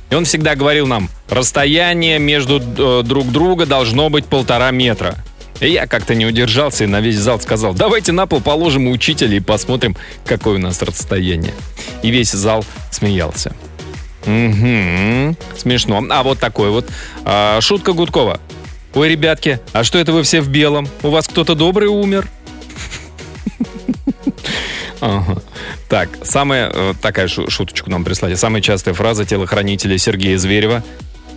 И 0.09 0.15
он 0.15 0.25
всегда 0.25 0.55
говорил 0.55 0.87
нам, 0.87 1.11
расстояние 1.29 2.19
между 2.19 2.59
э, 2.59 3.03
друг 3.05 3.31
друга 3.31 3.67
должно 3.67 4.09
быть 4.09 4.25
полтора 4.25 4.71
метра. 4.71 5.17
Я 5.69 5.87
как-то 5.87 6.15
не 6.15 6.27
удержался 6.27 6.85
и 6.85 6.87
на 6.87 7.01
весь 7.01 7.19
зал 7.19 7.41
сказал, 7.41 7.73
давайте 7.73 8.13
на 8.13 8.27
пол 8.27 8.41
положим 8.41 8.89
учителя 8.89 9.37
и 9.37 9.41
посмотрим, 9.41 9.97
какое 10.25 10.57
у 10.57 10.59
нас 10.59 10.83
расстояние. 10.83 11.55
И 12.03 12.11
весь 12.11 12.33
зал 12.33 12.65
смеялся. 12.91 13.55
Угу, 14.27 15.37
смешно. 15.57 16.05
А 16.11 16.23
вот 16.23 16.39
такой 16.39 16.71
вот. 16.71 16.89
А, 17.25 17.61
шутка 17.61 17.93
Гудкова. 17.93 18.41
Ой, 18.95 19.09
ребятки, 19.09 19.61
а 19.73 19.85
что 19.85 19.99
это 19.99 20.13
вы 20.13 20.23
все 20.23 20.41
в 20.41 20.49
белом? 20.49 20.89
У 21.03 21.11
вас 21.11 21.27
кто-то 21.29 21.55
добрый 21.55 21.89
умер? 21.89 22.29
Ага. 25.01 25.43
Так, 25.89 26.11
самая 26.23 26.71
э, 26.73 26.95
такая 27.01 27.27
шу- 27.27 27.51
шуточку 27.51 27.91
нам 27.91 28.05
прислали. 28.05 28.35
Самая 28.37 28.63
частая 28.63 28.95
фраза 28.95 29.25
телохранителя 29.25 29.99
Сергея 29.99 30.39
Зверева. 30.39 30.85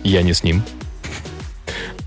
Я 0.04 0.22
не 0.22 0.34
с 0.34 0.44
ним. 0.44 0.62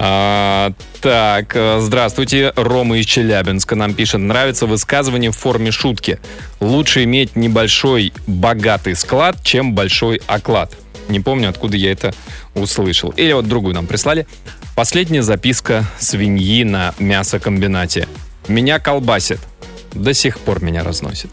А, 0.01 0.71
так, 1.01 1.55
э, 1.55 1.79
здравствуйте, 1.81 2.53
Рома 2.55 2.97
из 2.97 3.05
Челябинска 3.05 3.75
нам 3.75 3.93
пишет. 3.93 4.21
Нравится 4.21 4.65
высказывание 4.65 5.29
в 5.31 5.37
форме 5.37 5.71
шутки. 5.71 6.19
Лучше 6.61 7.03
иметь 7.03 7.35
небольшой 7.35 8.13
богатый 8.25 8.95
склад, 8.95 9.43
чем 9.43 9.73
большой 9.73 10.21
оклад. 10.25 10.71
Не 11.09 11.19
помню, 11.19 11.49
откуда 11.49 11.75
я 11.75 11.91
это 11.91 12.13
услышал. 12.55 13.09
Или 13.09 13.33
вот 13.33 13.47
другую 13.49 13.75
нам 13.75 13.87
прислали. 13.87 14.25
Последняя 14.73 15.21
записка 15.21 15.85
свиньи 15.99 16.63
на 16.63 16.93
мясокомбинате. 16.97 18.07
Меня 18.47 18.79
колбасит. 18.79 19.39
До 19.91 20.13
сих 20.13 20.39
пор 20.39 20.63
меня 20.63 20.83
разносит. 20.83 21.31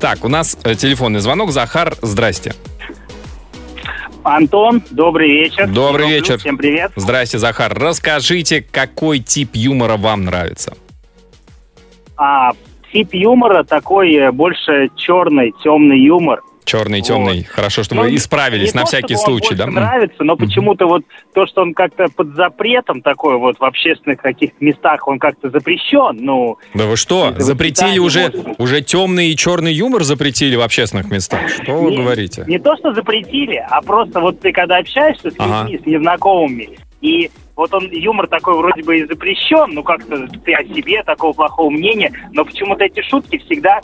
Так, 0.00 0.24
у 0.24 0.28
нас 0.28 0.58
э, 0.64 0.74
телефонный 0.74 1.20
звонок. 1.20 1.52
Захар, 1.52 1.96
здрасте. 2.02 2.54
Антон, 4.24 4.82
добрый 4.90 5.30
вечер. 5.30 5.68
Добрый 5.68 6.06
Всем 6.06 6.16
вечер. 6.16 6.38
Всем 6.38 6.56
привет. 6.56 6.92
Здрасте, 6.96 7.38
Захар. 7.38 7.72
Расскажите, 7.74 8.62
какой 8.62 9.18
тип 9.18 9.50
юмора 9.54 9.96
вам 9.96 10.24
нравится? 10.24 10.74
А, 12.16 12.52
тип 12.92 13.08
юмора 13.12 13.64
такой 13.64 14.14
э, 14.14 14.30
больше 14.30 14.90
черный, 14.96 15.52
темный 15.62 16.00
юмор. 16.00 16.42
Черный, 16.64 17.00
Вот. 17.00 17.06
темный. 17.06 17.42
Хорошо, 17.44 17.82
что 17.82 17.94
Ну, 17.94 18.02
вы 18.02 18.14
исправились 18.14 18.72
на 18.74 18.82
то, 18.82 18.86
всякий 18.86 19.16
случай, 19.16 19.54
да? 19.54 19.66
нравится, 19.66 20.22
но 20.22 20.36
почему-то 20.36 20.86
вот 20.86 21.02
то, 21.34 21.46
что 21.46 21.62
он 21.62 21.74
как-то 21.74 22.06
под 22.14 22.34
запретом 22.36 23.02
такой 23.02 23.36
вот 23.38 23.58
в 23.58 23.64
общественных 23.64 24.20
каких-то 24.20 24.56
местах, 24.64 25.06
он 25.08 25.18
как-то 25.18 25.50
запрещен, 25.50 26.16
ну, 26.20 26.58
Да 26.74 26.86
вы 26.86 26.96
что, 26.96 27.34
запретили 27.38 27.98
уже, 27.98 28.30
может 28.34 28.60
уже 28.60 28.80
темный 28.80 29.28
и 29.30 29.36
черный 29.36 29.72
юмор 29.72 30.04
запретили 30.04 30.54
в 30.56 30.60
общественных 30.62 31.10
местах? 31.10 31.48
Что 31.48 31.74
вы 31.76 31.90
не, 31.90 31.96
говорите? 31.96 32.44
не 32.46 32.58
то, 32.58 32.76
что 32.76 32.92
запретили, 32.94 33.64
а 33.68 33.82
просто 33.82 34.20
вот 34.20 34.40
ты 34.40 34.52
когда 34.52 34.78
общаешься 34.78 35.30
с 35.30 35.34
Ага. 35.38 35.68
людьми, 35.68 35.82
с 35.82 35.86
незнакомыми, 35.86 36.78
и 37.00 37.30
вот 37.56 37.74
он, 37.74 37.88
юмор 37.90 38.28
такой 38.28 38.56
вроде 38.56 38.82
бы 38.82 38.98
и 38.98 39.04
запрещен, 39.06 39.74
ну 39.74 39.82
как-то 39.82 40.26
ты 40.44 40.54
о 40.54 40.64
себе 40.72 41.02
такого 41.02 41.32
плохого 41.32 41.70
мнения, 41.70 42.12
но 42.32 42.44
почему-то 42.44 42.84
эти 42.84 43.02
шутки 43.02 43.38
всегда 43.38 43.80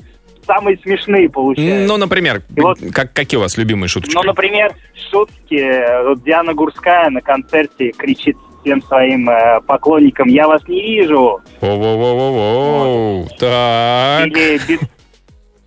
самые 0.48 0.78
смешные 0.78 1.28
получаются. 1.28 1.86
Ну, 1.86 1.96
например, 1.98 2.42
И 2.56 2.60
вот- 2.60 2.78
как, 2.92 3.12
какие 3.12 3.38
у 3.38 3.42
вас 3.42 3.56
любимые 3.58 3.88
шуточки? 3.88 4.14
Ну, 4.16 4.22
например, 4.22 4.72
шутки. 5.10 6.04
Вот 6.08 6.22
Диана 6.24 6.54
Гурская 6.54 7.10
на 7.10 7.20
концерте 7.20 7.90
кричит 7.92 8.36
всем 8.62 8.82
своим 8.82 9.28
э, 9.30 9.60
поклонникам 9.66 10.26
«Я 10.28 10.48
вас 10.48 10.66
не 10.66 10.80
вижу!» 10.82 11.40
Воу-воу-воу-воу. 11.60 13.28
Так. 13.38 14.26
Или, 14.26 14.58
Бет- 14.66 14.88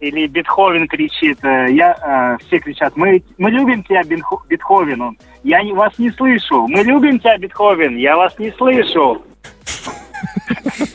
или 0.01 0.27
Бетховен 0.27 0.88
кричит 0.88 1.38
э, 1.45 1.67
я, 1.71 1.95
э, 2.41 2.43
Все 2.47 2.59
кричат 2.59 2.95
«Мы, 2.97 3.23
мы 3.38 3.50
любим 3.51 3.83
тебя, 3.83 4.01
Бенхо- 4.01 4.41
Бетховен!» 4.50 5.01
Он, 5.01 5.17
«Я 5.43 5.61
не, 5.63 5.73
вас 5.73 5.93
не 6.00 6.09
слышу!» 6.11 6.67
«Мы 6.67 6.83
любим 6.83 7.19
тебя, 7.19 7.38
Бетховен!» 7.38 7.95
«Я 7.97 8.17
вас 8.17 8.38
не 8.39 8.51
слышу!» 8.51 9.21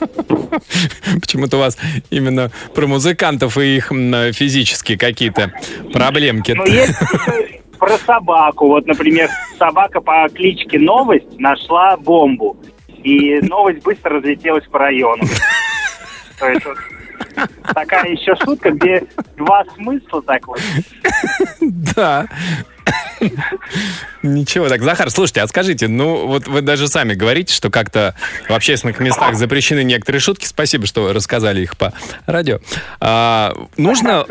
Почему-то 1.20 1.56
у 1.56 1.60
вас 1.60 1.78
именно 2.10 2.50
про 2.74 2.86
музыкантов 2.86 3.58
и 3.58 3.76
их 3.76 3.92
м, 3.92 4.32
физические 4.32 4.98
какие-то 4.98 5.52
проблемки. 5.92 6.52
Но 6.52 6.64
есть 6.64 6.98
про 7.78 7.96
собаку. 7.98 8.68
Вот, 8.68 8.86
например, 8.86 9.28
собака 9.58 10.00
по 10.00 10.28
кличке 10.28 10.78
Новость 10.78 11.38
нашла 11.38 11.96
бомбу. 11.96 12.56
И 13.02 13.38
новость 13.42 13.82
быстро 13.84 14.16
разлетелась 14.16 14.64
по 14.64 14.80
району. 14.80 15.22
То 16.40 16.48
есть 16.48 16.64
вот 16.64 16.76
такая 17.74 18.10
еще 18.10 18.34
шутка, 18.42 18.72
где 18.72 19.02
два 19.36 19.64
смысла 19.76 20.22
так 20.22 20.46
вот. 20.48 20.60
Да. 21.60 22.26
Ничего 24.22 24.68
так. 24.68 24.82
Захар, 24.82 25.10
слушайте, 25.10 25.40
а 25.40 25.46
скажите, 25.46 25.88
ну 25.88 26.26
вот 26.26 26.46
вы 26.46 26.62
даже 26.62 26.88
сами 26.88 27.14
говорите, 27.14 27.54
что 27.54 27.70
как-то 27.70 28.14
в 28.48 28.52
общественных 28.52 29.00
местах 29.00 29.34
запрещены 29.34 29.84
некоторые 29.84 30.20
шутки. 30.20 30.46
Спасибо, 30.46 30.86
что 30.86 31.12
рассказали 31.12 31.62
их 31.62 31.76
по 31.76 31.92
радио. 32.26 32.60
А, 33.00 33.54
нужно, 33.76 34.24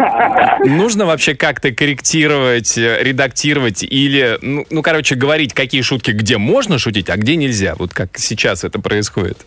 нужно 0.65 1.05
вообще 1.05 1.35
как-то 1.35 1.71
корректировать, 1.71 2.77
э, 2.77 3.01
редактировать 3.01 3.83
или, 3.83 4.37
ну, 4.41 4.65
ну, 4.69 4.81
короче, 4.81 5.15
говорить, 5.15 5.53
какие 5.53 5.81
шутки 5.81 6.11
где 6.11 6.37
можно 6.37 6.79
шутить, 6.79 7.09
а 7.09 7.17
где 7.17 7.35
нельзя. 7.35 7.75
Вот 7.77 7.93
как 7.93 8.17
сейчас 8.17 8.63
это 8.63 8.79
происходит. 8.79 9.45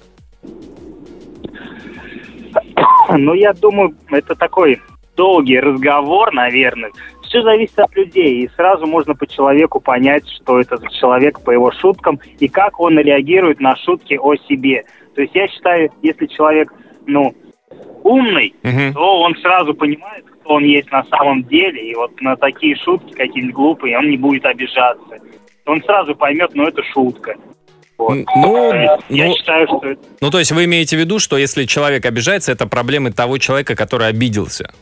Ну, 3.10 3.34
я 3.34 3.52
думаю, 3.54 3.94
это 4.10 4.34
такой 4.34 4.80
долгий 5.16 5.58
разговор, 5.58 6.32
наверное. 6.32 6.90
Все 7.28 7.42
зависит 7.42 7.78
от 7.78 7.94
людей, 7.94 8.44
и 8.44 8.50
сразу 8.56 8.86
можно 8.86 9.14
по 9.14 9.26
человеку 9.26 9.80
понять, 9.80 10.24
что 10.28 10.58
это 10.60 10.78
за 10.78 10.88
человек 10.98 11.40
по 11.40 11.50
его 11.50 11.70
шуткам, 11.72 12.18
и 12.38 12.48
как 12.48 12.80
он 12.80 12.98
реагирует 12.98 13.60
на 13.60 13.76
шутки 13.76 14.14
о 14.14 14.34
себе. 14.36 14.84
То 15.14 15.20
есть 15.22 15.34
я 15.34 15.46
считаю, 15.48 15.90
если 16.02 16.26
человек, 16.26 16.72
ну, 17.06 17.34
умный, 18.02 18.54
Мгм. 18.62 18.94
то 18.94 19.20
он 19.20 19.34
сразу 19.36 19.74
понимает, 19.74 20.24
кто 20.40 20.54
он 20.54 20.64
есть 20.64 20.90
на 20.90 21.04
самом 21.04 21.44
деле, 21.44 21.90
и 21.90 21.94
вот 21.94 22.18
на 22.22 22.36
такие 22.36 22.76
шутки 22.76 23.12
какие-нибудь 23.12 23.54
глупые 23.54 23.98
он 23.98 24.08
не 24.08 24.16
будет 24.16 24.46
обижаться. 24.46 25.18
Он 25.66 25.82
сразу 25.82 26.14
поймет, 26.16 26.52
ну, 26.54 26.64
это 26.66 26.82
шутка. 26.94 27.34
Вот. 27.98 28.16
Ну, 28.36 28.72
я 28.72 29.26
ну- 29.26 29.34
считаю, 29.36 29.66
что 29.66 29.82
Ну, 30.22 30.30
то 30.30 30.38
есть 30.38 30.52
вы 30.52 30.64
имеете 30.64 30.96
в 30.96 31.00
виду, 31.00 31.18
что 31.18 31.36
если 31.36 31.64
человек 31.64 32.06
обижается, 32.06 32.52
это 32.52 32.66
проблемы 32.66 33.10
того 33.12 33.36
человека, 33.38 33.74
который 33.74 34.06
обиделся. 34.06 34.72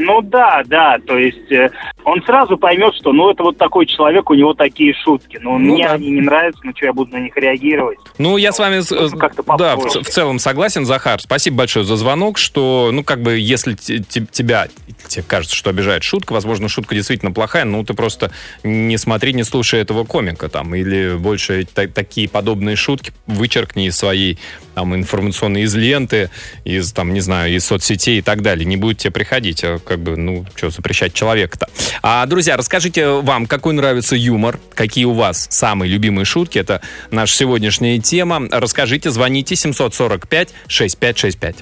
Ну 0.00 0.22
да, 0.22 0.62
да, 0.66 0.98
то 1.04 1.18
есть 1.18 1.50
э, 1.50 1.70
он 2.04 2.22
сразу 2.24 2.56
поймет, 2.56 2.94
что 2.94 3.12
ну 3.12 3.30
это 3.30 3.42
вот 3.42 3.58
такой 3.58 3.86
человек, 3.86 4.30
у 4.30 4.34
него 4.34 4.54
такие 4.54 4.94
шутки. 4.94 5.38
Ну, 5.42 5.58
Ну 5.58 5.74
мне 5.74 5.86
да. 5.88 5.94
они 5.94 6.10
не 6.10 6.20
нравятся, 6.20 6.60
ну 6.64 6.72
что 6.76 6.86
я 6.86 6.92
буду 6.92 7.12
на 7.12 7.20
них 7.20 7.36
реагировать? 7.36 7.98
Ну, 8.18 8.36
я 8.36 8.52
с 8.52 8.58
вами, 8.58 8.80
как-то 9.18 9.42
да, 9.58 9.76
в, 9.76 9.82
в 9.86 10.08
целом 10.08 10.38
согласен, 10.38 10.86
Захар. 10.86 11.20
Спасибо 11.20 11.58
большое 11.58 11.84
за 11.84 11.96
звонок, 11.96 12.38
что, 12.38 12.90
ну, 12.92 13.02
как 13.02 13.22
бы, 13.22 13.36
если 13.38 13.74
те- 13.74 13.98
те- 13.98 14.26
тебя, 14.30 14.68
тебе 15.08 15.24
кажется, 15.26 15.56
что 15.56 15.70
обижает 15.70 16.04
шутка, 16.04 16.32
возможно, 16.32 16.68
шутка 16.68 16.94
действительно 16.94 17.32
плохая, 17.32 17.64
ну, 17.64 17.84
ты 17.84 17.94
просто 17.94 18.30
не 18.62 18.96
смотри, 18.98 19.32
не 19.32 19.42
слушай 19.42 19.80
этого 19.80 20.04
комика 20.04 20.48
там, 20.48 20.74
или 20.76 21.16
больше 21.16 21.66
та- 21.66 21.88
такие 21.88 22.28
подобные 22.28 22.76
шутки 22.76 23.12
вычеркни 23.26 23.86
из 23.86 23.96
своей 23.96 24.38
там 24.74 24.94
информационной 24.94 25.62
из 25.62 25.74
ленты, 25.74 26.30
из, 26.64 26.92
там, 26.92 27.12
не 27.12 27.18
знаю, 27.20 27.52
из 27.52 27.66
соцсетей 27.66 28.18
и 28.18 28.22
так 28.22 28.42
далее. 28.42 28.64
Не 28.64 28.76
будет 28.76 28.98
тебе 28.98 29.10
приходить, 29.10 29.64
а 29.64 29.78
как 29.88 30.00
бы, 30.00 30.16
ну, 30.16 30.44
что 30.54 30.68
запрещать 30.68 31.14
человека-то. 31.14 31.66
А, 32.02 32.26
друзья, 32.26 32.58
расскажите 32.58 33.08
вам, 33.08 33.46
какой 33.46 33.72
нравится 33.72 34.14
юмор, 34.14 34.60
какие 34.74 35.06
у 35.06 35.14
вас 35.14 35.46
самые 35.50 35.90
любимые 35.90 36.26
шутки, 36.26 36.58
это 36.58 36.82
наша 37.10 37.34
сегодняшняя 37.34 37.98
тема. 37.98 38.46
Расскажите, 38.50 39.10
звоните 39.10 39.54
745-6565. 39.54 41.56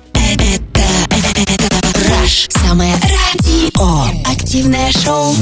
Раш. 2.08 2.48
Самое 2.50 2.94
радио. 2.94 4.06
Активное 4.28 4.90
шоу. 4.90 5.36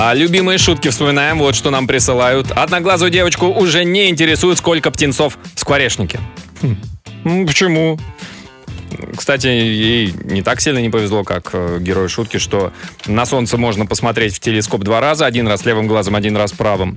А 0.00 0.14
любимые 0.14 0.58
шутки 0.58 0.90
вспоминаем, 0.90 1.40
вот 1.40 1.56
что 1.56 1.70
нам 1.70 1.88
присылают. 1.88 2.52
Одноглазую 2.52 3.10
девочку 3.10 3.46
уже 3.46 3.82
не 3.82 4.08
интересует, 4.08 4.56
сколько 4.58 4.92
птенцов 4.92 5.36
в 5.56 5.58
скворечнике. 5.58 6.20
Хм. 6.62 7.44
Почему? 7.44 7.98
Кстати, 9.16 9.48
ей 9.48 10.14
не 10.22 10.42
так 10.42 10.60
сильно 10.60 10.78
не 10.78 10.88
повезло, 10.88 11.24
как 11.24 11.50
э, 11.52 11.78
герою 11.80 12.08
шутки, 12.08 12.36
что 12.36 12.72
на 13.06 13.26
солнце 13.26 13.58
можно 13.58 13.86
посмотреть 13.86 14.36
в 14.36 14.38
телескоп 14.38 14.84
два 14.84 15.00
раза, 15.00 15.26
один 15.26 15.48
раз 15.48 15.64
левым 15.64 15.88
глазом, 15.88 16.14
один 16.14 16.36
раз 16.36 16.52
правым. 16.52 16.96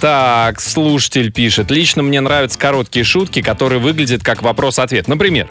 Так, 0.00 0.60
слушатель 0.60 1.30
пишет. 1.30 1.70
Лично 1.70 2.02
мне 2.02 2.20
нравятся 2.20 2.58
короткие 2.58 3.04
шутки, 3.04 3.42
которые 3.42 3.78
выглядят 3.78 4.24
как 4.24 4.42
вопрос-ответ. 4.42 5.06
Например, 5.06 5.48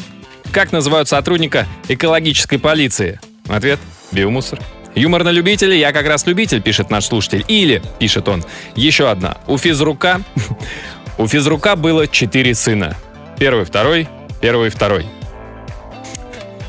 как 0.52 0.74
называют 0.74 1.08
сотрудника 1.08 1.66
экологической 1.88 2.58
полиции? 2.58 3.22
Ответ– 3.48 3.80
биомусор. 4.12 4.60
Юмор 5.00 5.24
на 5.24 5.32
любителя, 5.32 5.74
я 5.74 5.94
как 5.94 6.08
раз 6.08 6.28
любитель, 6.28 6.62
пишет 6.62 6.90
наш 6.90 7.06
слушатель. 7.06 7.46
Или, 7.48 7.82
пишет 8.00 8.28
он, 8.28 8.44
еще 8.76 9.10
одна. 9.10 9.38
У 9.48 9.58
физрука, 9.58 10.20
у 11.18 11.26
физрука 11.26 11.78
было 11.78 12.06
четыре 12.06 12.54
сына. 12.54 12.98
Первый, 13.38 13.64
второй, 13.64 14.10
первый, 14.42 14.70
второй. 14.70 15.06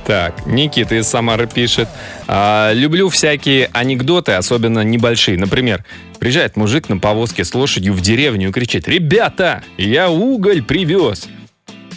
Так, 0.07 0.47
Никита 0.47 0.95
из 0.95 1.09
Самары 1.09 1.49
пишет. 1.49 1.89
«А, 2.29 2.73
люблю 2.73 3.09
всякие 3.09 3.69
анекдоты, 3.73 4.33
особенно 4.33 4.85
небольшие. 4.85 5.37
Например, 5.37 5.85
приезжает 6.21 6.57
мужик 6.57 6.89
на 6.89 6.99
повозке 6.99 7.45
с 7.45 7.53
лошадью 7.53 7.95
в 7.95 8.01
деревню 8.01 8.51
и 8.51 8.53
кричит 8.53 8.87
«Ребята, 8.87 9.65
я 9.77 10.09
уголь 10.09 10.63
привез!» 10.63 11.29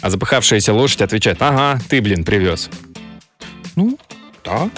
А 0.00 0.10
запыхавшаяся 0.10 0.72
лошадь 0.72 1.02
отвечает 1.02 1.40
«Ага, 1.40 1.80
ты, 1.88 2.02
блин, 2.02 2.24
привез». 2.24 2.70
Ну, 3.76 3.96
да. 4.44 4.68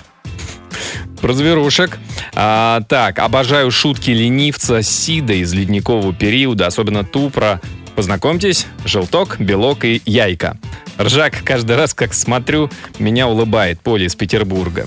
Про 1.27 1.33
зверушек. 1.33 1.99
А, 2.37 2.83
так, 2.83 3.19
обожаю 3.19 3.73
шутки 3.73 4.13
ленивца 4.13 4.81
Сида 4.81 5.33
из 5.33 5.53
ледникового 5.53 6.15
периода, 6.15 6.69
особенно 6.69 7.03
ту 7.03 7.31
про 7.31 7.61
Познакомьтесь, 7.97 8.69
желток, 8.85 9.41
белок 9.41 9.85
и 9.85 10.01
яйка. 10.07 10.57
Ржак 11.01 11.43
каждый 11.43 11.75
раз, 11.75 11.95
как 11.95 12.15
смотрю, 12.15 12.71
меня 13.01 13.27
улыбает 13.27 13.81
Поля 13.81 14.07
из 14.07 14.15
Петербурга. 14.15 14.87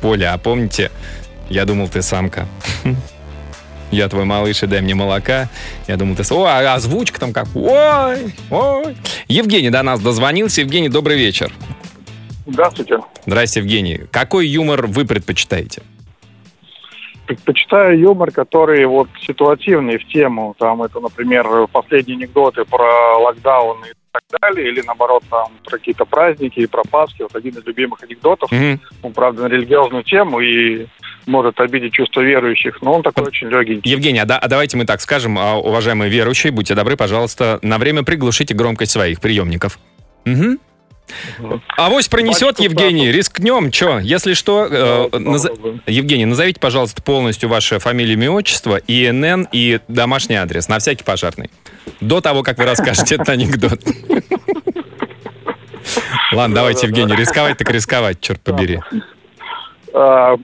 Поля, 0.00 0.32
а 0.34 0.38
помните, 0.38 0.90
Я 1.48 1.64
думал, 1.64 1.88
ты 1.88 2.02
самка. 2.02 2.48
Я 3.92 4.08
твой 4.08 4.24
малыш, 4.24 4.64
и 4.64 4.66
дай 4.66 4.80
мне 4.80 4.96
молока. 4.96 5.48
Я 5.86 5.96
думал, 5.96 6.16
ты... 6.16 6.24
О, 6.34 6.44
а 6.44 6.74
озвучка 6.74 7.20
там 7.20 7.32
как... 7.32 7.46
Ой, 7.54 8.34
ой. 8.50 8.96
Евгений 9.28 9.70
до 9.70 9.84
нас 9.84 10.00
дозвонился. 10.00 10.62
Евгений, 10.62 10.88
добрый 10.88 11.16
вечер. 11.16 11.52
Здравствуйте. 12.46 12.98
Здрасте, 13.26 13.60
Евгений. 13.60 14.00
Какой 14.10 14.46
юмор 14.46 14.86
вы 14.86 15.04
предпочитаете? 15.04 15.82
Предпочитаю 17.26 17.98
юмор, 17.98 18.30
который 18.32 18.84
вот 18.86 19.08
ситуативный 19.24 19.98
в 19.98 20.06
тему. 20.08 20.54
Там 20.58 20.82
это, 20.82 20.98
например, 21.00 21.46
последние 21.68 22.16
анекдоты 22.16 22.64
про 22.64 23.16
локдаун 23.18 23.78
и 23.84 23.92
так 24.10 24.22
далее, 24.40 24.68
или 24.68 24.82
наоборот 24.84 25.22
там 25.30 25.46
про 25.64 25.78
какие-то 25.78 26.04
праздники 26.04 26.58
и 26.58 26.66
про 26.66 26.82
Пасхи. 26.82 27.22
Вот 27.22 27.34
один 27.36 27.54
из 27.54 27.64
любимых 27.64 28.02
анекдотов, 28.02 28.50
Мгм. 28.50 28.80
он, 29.02 29.12
правда, 29.12 29.42
на 29.44 29.46
религиозную 29.46 30.02
тему 30.02 30.40
и 30.40 30.86
может 31.26 31.60
обидеть 31.60 31.92
чувства 31.92 32.20
верующих, 32.22 32.82
но 32.82 32.92
он 32.92 33.02
такой 33.02 33.24
очень 33.28 33.48
легенький. 33.48 33.88
Евгений, 33.90 34.18
а, 34.18 34.24
да- 34.26 34.38
а 34.38 34.48
давайте 34.48 34.76
мы 34.76 34.84
так 34.84 35.00
скажем, 35.00 35.38
а, 35.38 35.56
уважаемые 35.56 36.10
верующие, 36.10 36.52
будьте 36.52 36.74
добры, 36.74 36.96
пожалуйста, 36.96 37.60
на 37.62 37.78
время 37.78 38.02
приглушите 38.02 38.52
громкость 38.52 38.90
своих 38.92 39.20
приемников. 39.20 39.78
Мгм. 40.24 40.58
Авось 41.76 42.08
пронесет, 42.08 42.56
Батюшку 42.58 42.62
Евгений, 42.64 43.12
рискнем. 43.12 43.70
Че, 43.70 44.00
если 44.02 44.34
что, 44.34 44.66
э. 44.70 45.08
Евгений, 45.86 46.24
назовите, 46.24 46.58
пожалуйста, 46.58 47.02
полностью 47.02 47.48
ваше 47.48 47.78
фамилию, 47.78 48.14
имя, 48.14 48.30
отчество, 48.30 48.76
ИНН 48.86 49.48
и 49.52 49.80
домашний 49.88 50.36
адрес, 50.36 50.68
на 50.68 50.78
всякий 50.78 51.04
пожарный. 51.04 51.50
До 52.00 52.20
того, 52.20 52.42
как 52.42 52.58
вы 52.58 52.64
расскажете 52.64 53.16
этот 53.16 53.28
анекдот. 53.28 53.80
Ладно, 56.32 56.54
давайте, 56.54 56.86
Евгений, 56.86 57.14
рисковать 57.14 57.58
так 57.58 57.70
рисковать, 57.70 58.20
черт 58.20 58.40
побери. 58.40 58.80
А, 59.92 60.36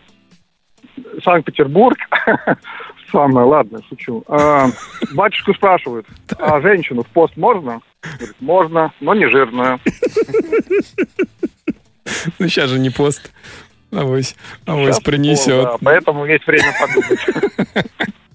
Санкт-Петербург. 1.24 1.98
Самое, 3.10 3.46
ладно, 3.46 3.78
шучу. 3.88 4.22
А, 4.28 4.66
батюшку 5.14 5.54
спрашивают, 5.54 6.06
а 6.38 6.60
женщину 6.60 7.02
в 7.02 7.06
пост 7.06 7.36
можно? 7.36 7.80
Говорит, 8.02 8.36
можно, 8.40 8.92
но 9.00 9.14
не 9.14 9.28
жирную. 9.28 9.80
Ну, 12.38 12.48
сейчас 12.48 12.70
же 12.70 12.78
не 12.78 12.90
пост. 12.90 13.30
Авось, 13.90 14.34
авось 14.66 15.00
принесет. 15.00 15.64
пол, 15.64 15.64
да, 15.64 15.76
поэтому 15.82 16.26
есть 16.26 16.46
время 16.46 16.74
подумать. 16.78 17.20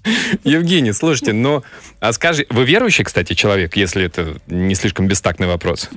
Евгений, 0.43 0.91
слушайте, 0.93 1.31
ну, 1.33 1.63
а 1.99 2.11
скажи, 2.11 2.45
вы 2.49 2.65
верующий, 2.65 3.03
кстати, 3.03 3.33
человек, 3.33 3.75
если 3.75 4.05
это 4.05 4.37
не 4.47 4.75
слишком 4.75 5.07
бестактный 5.07 5.47
вопрос? 5.47 5.89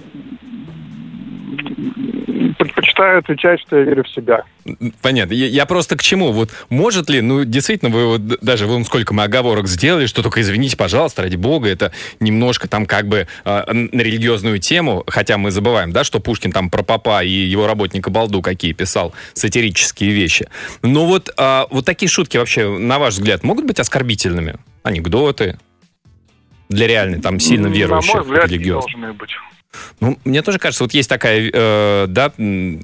Предпочитаю 2.97 3.19
отвечать, 3.19 3.61
что 3.61 3.77
я 3.77 3.85
верю 3.85 4.05
в 4.05 4.09
себя. 4.09 4.45
Понятно. 5.03 5.35
Я, 5.35 5.47
я 5.47 5.67
просто 5.67 5.97
к 5.97 6.03
чему? 6.03 6.33
Вот 6.33 6.51
может 6.71 7.11
ли, 7.11 7.21
ну, 7.21 7.45
действительно, 7.45 7.91
вы 7.91 8.07
вот 8.07 8.41
даже 8.41 8.67
вон 8.67 8.85
сколько 8.85 9.13
мы 9.13 9.25
оговорок 9.25 9.69
сделали, 9.69 10.07
что 10.07 10.23
только 10.23 10.41
извините, 10.41 10.77
пожалуйста, 10.77 11.23
ради 11.23 11.37
бога, 11.37 11.69
это 11.69 11.93
немножко 12.21 12.69
там 12.69 12.87
как 12.87 13.07
бы 13.07 13.29
э, 13.45 13.73
на 13.73 14.01
религиозную 14.01 14.59
тему, 14.59 15.05
хотя 15.07 15.37
мы 15.37 15.51
забываем, 15.51 15.93
да, 15.93 16.05
что 16.05 16.21
Пушкин 16.21 16.53
там 16.53 16.71
про 16.71 16.83
папа 16.83 17.23
и 17.23 17.31
его 17.31 17.67
работника 17.67 18.11
Балду 18.11 18.41
какие 18.41 18.73
писал 18.73 19.13
сатирические 19.35 20.13
вещи. 20.13 20.49
Но 20.83 21.07
вот, 21.07 21.31
а, 21.37 21.67
вот 21.71 21.85
такие 21.85 22.09
шутки 22.09 22.39
вообще, 22.39 22.69
на 22.79 22.99
ваш 22.99 23.15
взгляд, 23.15 23.43
могут 23.45 23.67
быть 23.67 23.79
оскорбительными? 23.79 24.57
Анекдоты? 24.83 25.59
Для 26.69 26.89
реальной, 26.89 27.21
там, 27.21 27.39
сильно 27.41 27.69
верующих, 27.69 28.27
религиозных. 28.27 28.93
должны 28.93 29.13
быть. 29.13 29.31
Ну, 30.01 30.19
мне 30.25 30.43
тоже 30.43 30.59
кажется, 30.59 30.85
вот 30.85 30.95
есть 30.95 31.09
такая, 31.09 31.51
э, 31.53 32.07
да, 32.09 32.33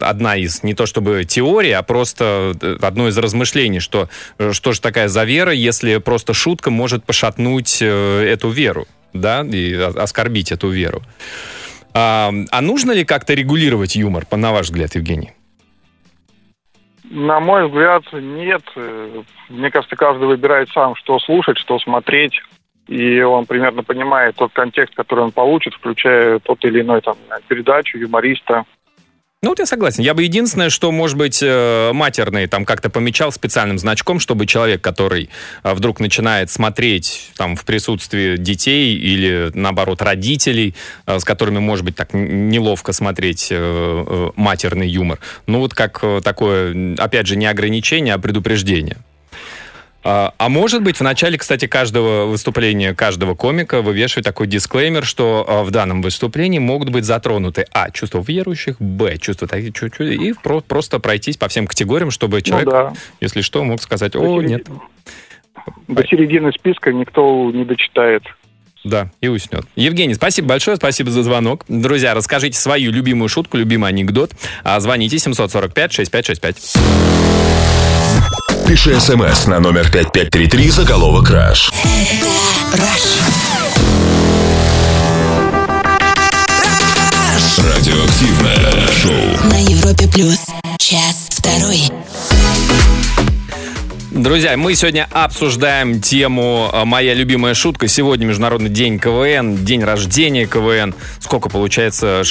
одна 0.00 0.36
из, 0.36 0.62
не 0.62 0.74
то 0.74 0.86
чтобы 0.86 1.24
теория, 1.24 1.78
а 1.78 1.82
просто 1.82 2.54
э, 2.60 2.76
одно 2.80 3.08
из 3.08 3.16
размышлений, 3.18 3.80
что 3.80 4.08
э, 4.38 4.52
что 4.52 4.72
же 4.72 4.80
такая 4.80 5.08
за 5.08 5.24
вера, 5.24 5.52
если 5.52 5.98
просто 5.98 6.34
шутка 6.34 6.70
может 6.70 7.04
пошатнуть 7.04 7.78
э, 7.80 8.24
эту 8.28 8.50
веру, 8.50 8.86
да, 9.12 9.42
и 9.42 9.74
оскорбить 9.74 10.52
эту 10.52 10.68
веру. 10.68 11.02
А, 11.94 12.32
а 12.50 12.60
нужно 12.60 12.92
ли 12.92 13.04
как-то 13.04 13.34
регулировать 13.34 13.96
юмор, 13.96 14.26
по- 14.26 14.36
на 14.36 14.52
ваш 14.52 14.66
взгляд, 14.66 14.94
Евгений? 14.94 15.32
На 17.04 17.40
мой 17.40 17.68
взгляд, 17.68 18.04
нет. 18.12 18.62
Э, 18.74 19.22
Мне 19.50 19.70
кажется, 19.70 19.96
каждый 19.96 20.26
выбирает 20.26 20.70
сам, 20.70 20.94
что 20.96 21.18
слушать, 21.18 21.58
что 21.58 21.78
смотреть. 21.78 22.40
И 22.88 23.20
он 23.20 23.46
примерно 23.46 23.82
понимает 23.82 24.36
тот 24.36 24.52
контекст, 24.52 24.94
который 24.94 25.24
он 25.24 25.32
получит, 25.32 25.74
включая 25.74 26.38
тот 26.40 26.64
или 26.64 26.80
иной 26.80 27.00
там 27.00 27.16
передачу, 27.48 27.98
юмориста. 27.98 28.64
Ну, 29.44 29.48
вот 29.48 29.58
я 29.58 29.66
согласен. 29.66 30.04
Я 30.04 30.14
бы 30.14 30.22
единственное, 30.22 30.70
что, 30.70 30.92
может 30.92 31.18
быть, 31.18 31.42
э, 31.42 31.90
матерный 31.92 32.46
там 32.46 32.64
как-то 32.64 32.90
помечал 32.90 33.32
специальным 33.32 33.76
значком, 33.76 34.20
чтобы 34.20 34.46
человек, 34.46 34.80
который 34.80 35.30
э, 35.64 35.74
вдруг 35.74 35.98
начинает 35.98 36.48
смотреть 36.48 37.32
там 37.36 37.56
в 37.56 37.64
присутствии 37.64 38.36
детей 38.36 38.94
или, 38.94 39.50
наоборот, 39.52 40.00
родителей, 40.00 40.76
э, 41.06 41.18
с 41.18 41.24
которыми, 41.24 41.58
может 41.58 41.84
быть, 41.84 41.96
так 41.96 42.10
неловко 42.14 42.92
смотреть 42.92 43.52
матерный 44.36 44.86
юмор. 44.86 45.18
Ну, 45.48 45.58
вот 45.58 45.74
как 45.74 46.04
такое, 46.22 46.94
опять 46.98 47.26
же, 47.26 47.34
не 47.34 47.46
ограничение, 47.46 48.14
а 48.14 48.18
предупреждение. 48.18 48.98
А, 50.04 50.34
а 50.36 50.48
может 50.48 50.82
быть, 50.82 50.96
в 50.96 51.02
начале, 51.02 51.38
кстати, 51.38 51.66
каждого 51.66 52.26
выступления 52.26 52.92
каждого 52.94 53.34
комика 53.36 53.82
вывешивать 53.82 54.24
такой 54.24 54.48
дисклеймер, 54.48 55.04
что 55.04 55.44
а, 55.46 55.62
в 55.62 55.70
данном 55.70 56.02
выступлении 56.02 56.58
могут 56.58 56.88
быть 56.90 57.04
затронуты 57.04 57.66
а. 57.72 57.90
чувства 57.90 58.22
верующих, 58.26 58.80
б. 58.80 59.16
чувства 59.18 59.46
такие, 59.46 59.72
чуть 59.72 60.00
и 60.00 60.32
про- 60.42 60.60
просто 60.60 60.98
пройтись 60.98 61.36
по 61.36 61.46
всем 61.48 61.66
категориям, 61.68 62.10
чтобы 62.10 62.42
человек, 62.42 62.66
Ну 62.66 62.72
да. 62.72 62.92
если 63.20 63.42
что, 63.42 63.62
мог 63.62 63.80
сказать, 63.80 64.12
До 64.12 64.18
о, 64.20 64.40
середины- 64.42 64.48
нет, 64.48 64.66
До 65.86 66.04
середины 66.06 66.50
списка 66.52 66.92
никто 66.92 67.50
не 67.52 67.64
дочитает. 67.64 68.24
да, 68.82 69.08
и 69.20 69.28
уснет. 69.28 69.66
Евгений, 69.76 70.14
спасибо 70.14 70.48
большое, 70.48 70.76
спасибо 70.78 71.12
за 71.12 71.22
звонок. 71.22 71.64
Друзья, 71.68 72.14
расскажите 72.14 72.58
свою 72.58 72.90
любимую 72.90 73.28
шутку, 73.28 73.56
любимый 73.56 73.88
анекдот. 73.90 74.32
А, 74.64 74.80
Звоните 74.80 75.16
745-6565. 75.18 76.76
Пиши 78.66 78.98
смс 79.00 79.46
на 79.46 79.60
номер 79.60 79.90
5533 79.90 80.70
заголовок 80.70 81.26
«Краш». 81.26 81.70
Радиоактивное 87.58 88.86
шоу. 88.92 89.50
На 89.50 89.58
Европе 89.58 90.08
плюс. 90.08 90.46
Час 90.78 91.28
второй. 91.30 91.90
Друзья, 94.10 94.56
мы 94.56 94.74
сегодня 94.74 95.08
обсуждаем 95.10 96.00
тему 96.00 96.70
э, 96.72 96.84
«Моя 96.84 97.14
любимая 97.14 97.54
шутка». 97.54 97.88
Сегодня 97.88 98.26
Международный 98.26 98.68
день 98.68 98.98
КВН, 98.98 99.64
день 99.64 99.82
рождения 99.82 100.46
КВН. 100.46 100.94
Сколько 101.18 101.48
получается? 101.48 102.22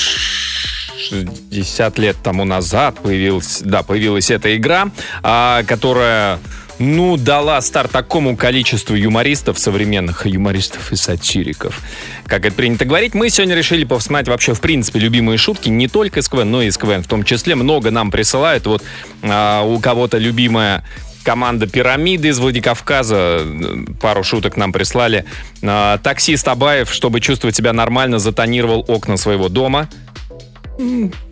Ш- 1.11 1.27
60 1.51 1.97
лет 1.99 2.17
тому 2.23 2.45
назад 2.45 2.99
появилась, 3.01 3.61
да, 3.63 3.83
появилась 3.83 4.31
эта 4.31 4.55
игра, 4.55 4.89
а, 5.23 5.63
которая 5.63 6.39
ну, 6.79 7.15
дала 7.17 7.61
старт 7.61 7.91
такому 7.91 8.35
количеству 8.35 8.95
юмористов, 8.95 9.59
современных 9.59 10.25
юмористов 10.25 10.91
и 10.91 10.95
сатириков. 10.95 11.79
Как 12.25 12.45
это 12.45 12.55
принято 12.55 12.85
говорить, 12.85 13.13
мы 13.13 13.29
сегодня 13.29 13.55
решили 13.55 13.83
повспоминать 13.83 14.27
вообще, 14.27 14.53
в 14.55 14.61
принципе, 14.61 14.99
любимые 14.99 15.37
шутки 15.37 15.69
не 15.69 15.87
только 15.87 16.21
из 16.21 16.29
КВН, 16.29 16.49
но 16.49 16.61
и 16.63 16.67
из 16.67 16.77
КВН 16.77 17.03
в 17.03 17.07
том 17.07 17.23
числе. 17.23 17.53
Много 17.55 17.91
нам 17.91 18.09
присылают. 18.09 18.65
Вот 18.65 18.83
а, 19.21 19.61
у 19.63 19.79
кого-то 19.79 20.17
любимая 20.17 20.83
команда 21.23 21.67
«Пирамиды» 21.67 22.29
из 22.29 22.39
Владикавказа. 22.39 23.41
э, 23.43 23.85
Пару 24.01 24.23
шуток 24.23 24.57
нам 24.57 24.71
прислали. 24.73 25.25
А, 25.61 25.99
Таксист 25.99 26.47
Абаев, 26.47 26.91
чтобы 26.91 27.19
чувствовать 27.21 27.55
себя 27.55 27.73
нормально, 27.73 28.17
затонировал 28.17 28.83
окна 28.87 29.17
своего 29.17 29.49
дома. 29.49 29.87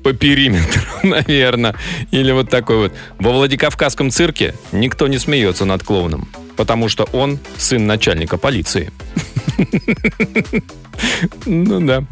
По 0.04 0.14
периметру, 0.14 0.82
наверное. 1.04 1.76
Или 2.12 2.32
вот 2.32 2.50
такой 2.50 2.78
вот. 2.78 2.94
Во 3.18 3.32
Владикавказском 3.32 4.12
цирке 4.12 4.54
никто 4.72 5.08
не 5.08 5.18
смеется 5.18 5.66
над 5.66 5.84
клоуном, 5.84 6.28
потому 6.56 6.90
что 6.90 7.06
он 7.14 7.40
сын 7.58 7.86
начальника 7.86 8.38
полиции. 8.38 8.92
Ну 11.46 11.80
да, 11.80 12.04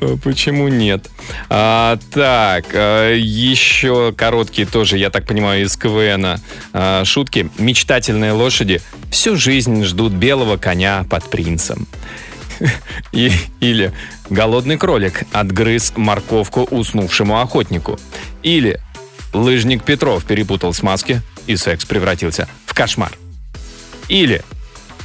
Э, 0.00 0.16
почему 0.22 0.68
нет? 0.68 1.10
А, 1.48 1.98
так, 2.12 2.66
э, 2.72 3.16
еще 3.18 4.12
короткие 4.12 4.66
тоже, 4.66 4.98
я 4.98 5.10
так 5.10 5.26
понимаю, 5.26 5.64
из 5.64 5.76
КВН 5.76 6.40
а, 6.72 7.04
шутки. 7.04 7.48
Мечтательные 7.58 8.32
лошади 8.32 8.80
всю 9.10 9.36
жизнь 9.36 9.84
ждут 9.84 10.12
белого 10.12 10.56
коня 10.56 11.04
под 11.08 11.24
принцем. 11.30 11.86
И, 13.12 13.32
или 13.60 13.92
голодный 14.30 14.76
кролик 14.76 15.24
отгрыз 15.32 15.92
морковку 15.96 16.62
уснувшему 16.62 17.40
охотнику. 17.40 17.98
Или 18.42 18.80
лыжник 19.32 19.82
Петров 19.84 20.24
перепутал 20.24 20.72
смазки, 20.72 21.22
и 21.46 21.56
секс 21.56 21.84
превратился 21.84 22.48
в 22.66 22.74
кошмар. 22.74 23.12
Или 24.08 24.42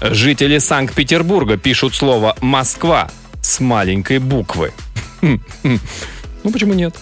жители 0.01 0.57
Санкт-Петербурга 0.59 1.57
пишут 1.57 1.95
слово 1.95 2.35
«Москва» 2.41 3.09
с 3.41 3.59
маленькой 3.59 4.19
буквы. 4.19 4.71
Ну, 6.41 6.51
почему 6.53 6.73
нет? 6.73 6.95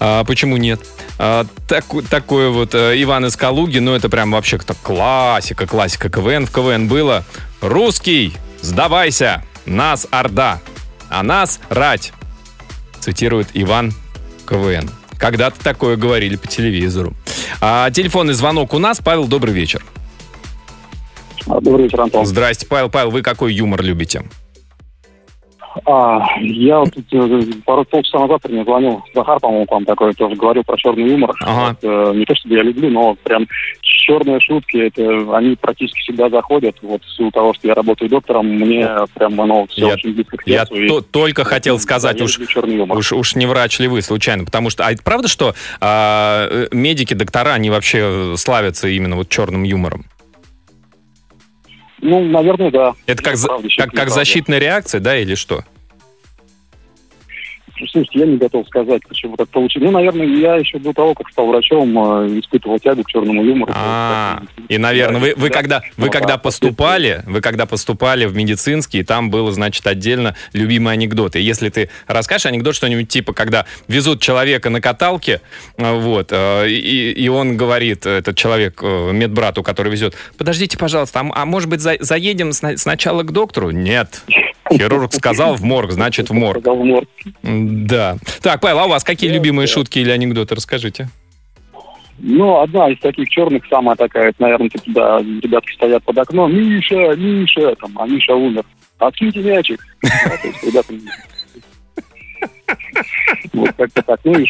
А, 0.00 0.24
почему 0.24 0.56
нет? 0.56 0.80
А, 1.16 1.46
таку- 1.68 2.02
такой 2.02 2.50
вот 2.50 2.74
э, 2.74 3.00
Иван 3.00 3.26
из 3.26 3.36
Калуги, 3.36 3.78
ну 3.78 3.94
это 3.94 4.08
прям 4.08 4.32
вообще 4.32 4.58
как 4.58 4.76
классика, 4.82 5.68
классика 5.68 6.10
КВН. 6.10 6.46
В 6.46 6.50
КВН 6.50 6.88
было 6.88 7.24
«Русский, 7.60 8.34
сдавайся, 8.60 9.44
нас 9.66 10.06
Орда, 10.10 10.60
а 11.08 11.22
нас 11.22 11.60
рать», 11.68 12.12
цитирует 13.00 13.48
Иван 13.54 13.92
КВН. 14.46 14.90
Когда-то 15.18 15.62
такое 15.62 15.96
говорили 15.96 16.36
по 16.36 16.46
телевизору. 16.46 17.14
А, 17.60 17.90
телефонный 17.90 18.34
звонок 18.34 18.74
у 18.74 18.78
нас. 18.78 19.00
Павел, 19.00 19.26
добрый 19.26 19.54
вечер. 19.54 19.84
Добрый 21.46 21.84
вечер, 21.84 22.00
Антон. 22.00 22.26
Здрасте, 22.26 22.66
Павел. 22.66 22.88
Павел, 22.88 23.10
вы 23.10 23.22
какой 23.22 23.52
юмор 23.52 23.82
любите? 23.82 24.24
А, 25.86 26.20
я 26.40 26.80
вот 26.80 26.90
э, 27.12 27.40
пару 27.64 27.84
полчаса 27.84 28.18
назад 28.20 28.40
мне 28.48 28.62
звонил 28.64 29.02
Захар, 29.14 29.40
по-моему, 29.40 29.66
к 29.66 29.70
вам 29.72 29.84
такой 29.84 30.12
тоже 30.14 30.36
говорил 30.36 30.62
про 30.64 30.76
черный 30.76 31.08
юмор. 31.10 31.34
Ага. 31.40 31.68
Вот, 31.68 31.78
э, 31.82 32.12
не 32.18 32.24
то, 32.24 32.34
чтобы 32.34 32.54
я 32.56 32.62
люблю, 32.62 32.90
но 32.90 33.14
прям 33.22 33.46
черные 33.80 34.40
шутки, 34.40 34.76
это 34.76 35.36
они 35.36 35.56
практически 35.56 36.00
всегда 36.00 36.28
заходят. 36.28 36.76
Вот 36.82 37.02
в 37.04 37.16
силу 37.16 37.30
того, 37.30 37.54
что 37.54 37.68
я 37.68 37.74
работаю 37.74 38.08
доктором, 38.10 38.46
мне 38.48 38.88
прям 39.14 39.40
оно 39.40 39.66
все 39.66 39.86
Я- 39.88 39.94
очень 39.94 40.12
близко 40.14 40.36
к 40.36 40.46
Я 40.46 40.58
сердцу. 40.66 40.74
и- 40.76 40.88
то- 40.88 41.00
только 41.00 41.44
хотел 41.44 41.76
Да, 41.76 41.82
сказать, 41.82 42.18
я 42.18 42.24
уж, 42.24 42.38
уж, 42.38 43.12
уж 43.12 43.34
не 43.36 43.46
врач 43.46 43.78
ли 43.78 43.88
вы 43.88 44.02
случайно, 44.02 44.44
потому 44.44 44.70
что, 44.70 44.84
а 44.86 44.92
это 44.92 45.02
правда, 45.02 45.28
что 45.28 45.54
а, 45.80 46.48
э, 46.50 46.68
медики, 46.72 47.14
доктора, 47.14 47.52
они 47.54 47.70
вообще 47.70 48.34
славятся 48.36 48.88
именно 48.88 49.16
вот 49.16 49.28
черным 49.28 49.62
юмором? 49.62 50.04
Ну, 52.02 52.20
наверное, 52.24 52.70
да. 52.70 52.94
Это 53.06 53.22
как, 53.22 53.40
Правда, 53.40 53.68
как, 53.78 53.92
как 53.92 54.10
защитная 54.10 54.58
реакция, 54.58 55.00
да, 55.00 55.16
или 55.16 55.36
что? 55.36 55.64
Слушайте, 57.90 58.20
я 58.20 58.26
не 58.26 58.36
готов 58.36 58.66
сказать, 58.66 59.02
почему 59.08 59.36
так 59.36 59.48
получилось. 59.48 59.86
Ну, 59.86 59.92
наверное, 59.92 60.26
я 60.26 60.56
еще 60.56 60.78
до 60.78 60.92
того, 60.92 61.14
как 61.14 61.28
стал 61.30 61.46
врачом, 61.46 61.88
э, 61.98 62.38
испытывал 62.38 62.78
тягу 62.78 63.02
к 63.02 63.08
черному 63.08 63.44
юмору. 63.44 63.72
А, 63.74 64.42
и, 64.68 64.78
наверное, 64.78 65.20
вы, 65.20 65.34
вы 65.36 65.48
да, 65.48 65.54
когда, 65.54 65.82
вы 65.96 66.06
ну, 66.06 66.12
когда 66.12 66.34
да, 66.34 66.38
поступали, 66.38 67.22
вы 67.26 67.40
когда 67.40 67.66
поступали 67.66 68.26
в 68.26 68.34
медицинский, 68.34 69.02
там 69.02 69.30
было, 69.30 69.52
значит, 69.52 69.86
отдельно 69.86 70.34
любимые 70.52 70.92
анекдоты. 70.94 71.38
Если 71.40 71.68
ты 71.68 71.90
расскажешь 72.06 72.46
анекдот 72.46 72.74
что-нибудь 72.74 73.08
типа, 73.08 73.32
когда 73.32 73.66
везут 73.88 74.20
человека 74.20 74.70
на 74.70 74.80
каталке, 74.80 75.40
э, 75.76 75.98
вот, 75.98 76.28
э, 76.30 76.68
и, 76.68 77.12
и 77.12 77.28
он 77.28 77.56
говорит, 77.56 78.06
этот 78.06 78.36
человек, 78.36 78.82
медбрату, 78.82 79.62
который 79.62 79.90
везет, 79.92 80.14
подождите, 80.38 80.78
пожалуйста, 80.78 81.20
а, 81.20 81.42
а 81.42 81.44
может 81.46 81.68
быть 81.68 81.80
за- 81.80 81.96
заедем 82.00 82.52
сна- 82.52 82.76
сначала 82.76 83.22
к 83.22 83.32
доктору? 83.32 83.70
Нет. 83.70 84.24
Хирург 84.76 85.12
сказал 85.12 85.54
в 85.54 85.62
морг, 85.62 85.92
значит 85.92 86.30
в 86.30 86.32
морг. 86.32 86.60
Сказал 86.60 86.82
в 86.82 86.84
морг. 86.84 87.08
Да. 87.42 88.16
Так, 88.42 88.60
Павел, 88.60 88.80
а 88.80 88.86
у 88.86 88.88
вас 88.88 89.04
какие 89.04 89.30
любимые 89.30 89.66
шутки 89.66 89.98
или 89.98 90.10
анекдоты? 90.10 90.54
Расскажите. 90.54 91.08
Ну, 92.18 92.60
одна 92.60 92.90
из 92.90 92.98
таких 93.00 93.28
черных, 93.28 93.64
самая 93.68 93.96
такая, 93.96 94.28
это, 94.28 94.42
наверное, 94.42 94.68
типа, 94.68 94.84
да, 94.86 95.18
ребятки 95.18 95.72
стоят 95.74 96.04
под 96.04 96.18
окном, 96.18 96.54
Миша, 96.54 97.16
Миша, 97.16 97.74
там, 97.76 97.98
а 97.98 98.06
Миша 98.06 98.34
умер. 98.34 98.64
Откиньте 98.98 99.40
мячик. 99.40 99.84
Ребята, 100.62 100.94
Вот 103.52 103.72
как-то 103.76 104.02
так. 104.02 104.20
Ну 104.24 104.38
и 104.38 104.46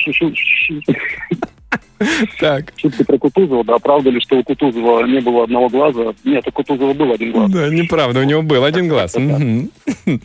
Так. 2.41 2.73
шутка 2.77 3.05
про 3.05 3.19
Кутузова. 3.19 3.65
Да, 3.65 3.79
правда 3.79 4.11
ли, 4.11 4.21
что 4.21 4.37
у 4.37 4.43
Кутузова 4.43 5.05
не 5.07 5.21
было 5.21 5.45
одного 5.45 5.69
глаза? 5.69 6.15
Нет, 6.25 6.47
у 6.47 6.53
Кутузова 6.53 6.93
был 6.93 7.13
один 7.13 7.33
глаз. 7.33 7.51
Да, 7.51 7.69
неправда, 7.69 8.21
у 8.21 8.25
него 8.25 8.43
был 8.43 8.65
один 8.65 8.89
глаз. 8.89 9.17
Мгм. 9.17 9.71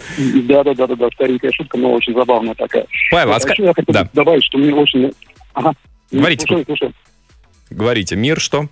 Да-да-да, 0.48 1.08
старенькая 1.14 1.52
шутка, 1.52 1.78
но 1.78 1.94
очень 1.94 2.14
забавная 2.14 2.56
такая. 2.56 2.86
Павел, 3.12 3.34
а 3.34 3.40
я 3.58 3.74
хотел 3.74 3.94
да. 3.94 4.10
добавить, 4.14 4.44
что 4.44 4.58
мне 4.58 4.74
очень... 4.74 5.12
Ага. 5.54 5.74
Говорите. 6.12 6.46
Слушай, 6.48 6.66
слушай. 6.66 6.94
Говорите, 7.70 8.16
мир 8.16 8.40
что? 8.40 8.68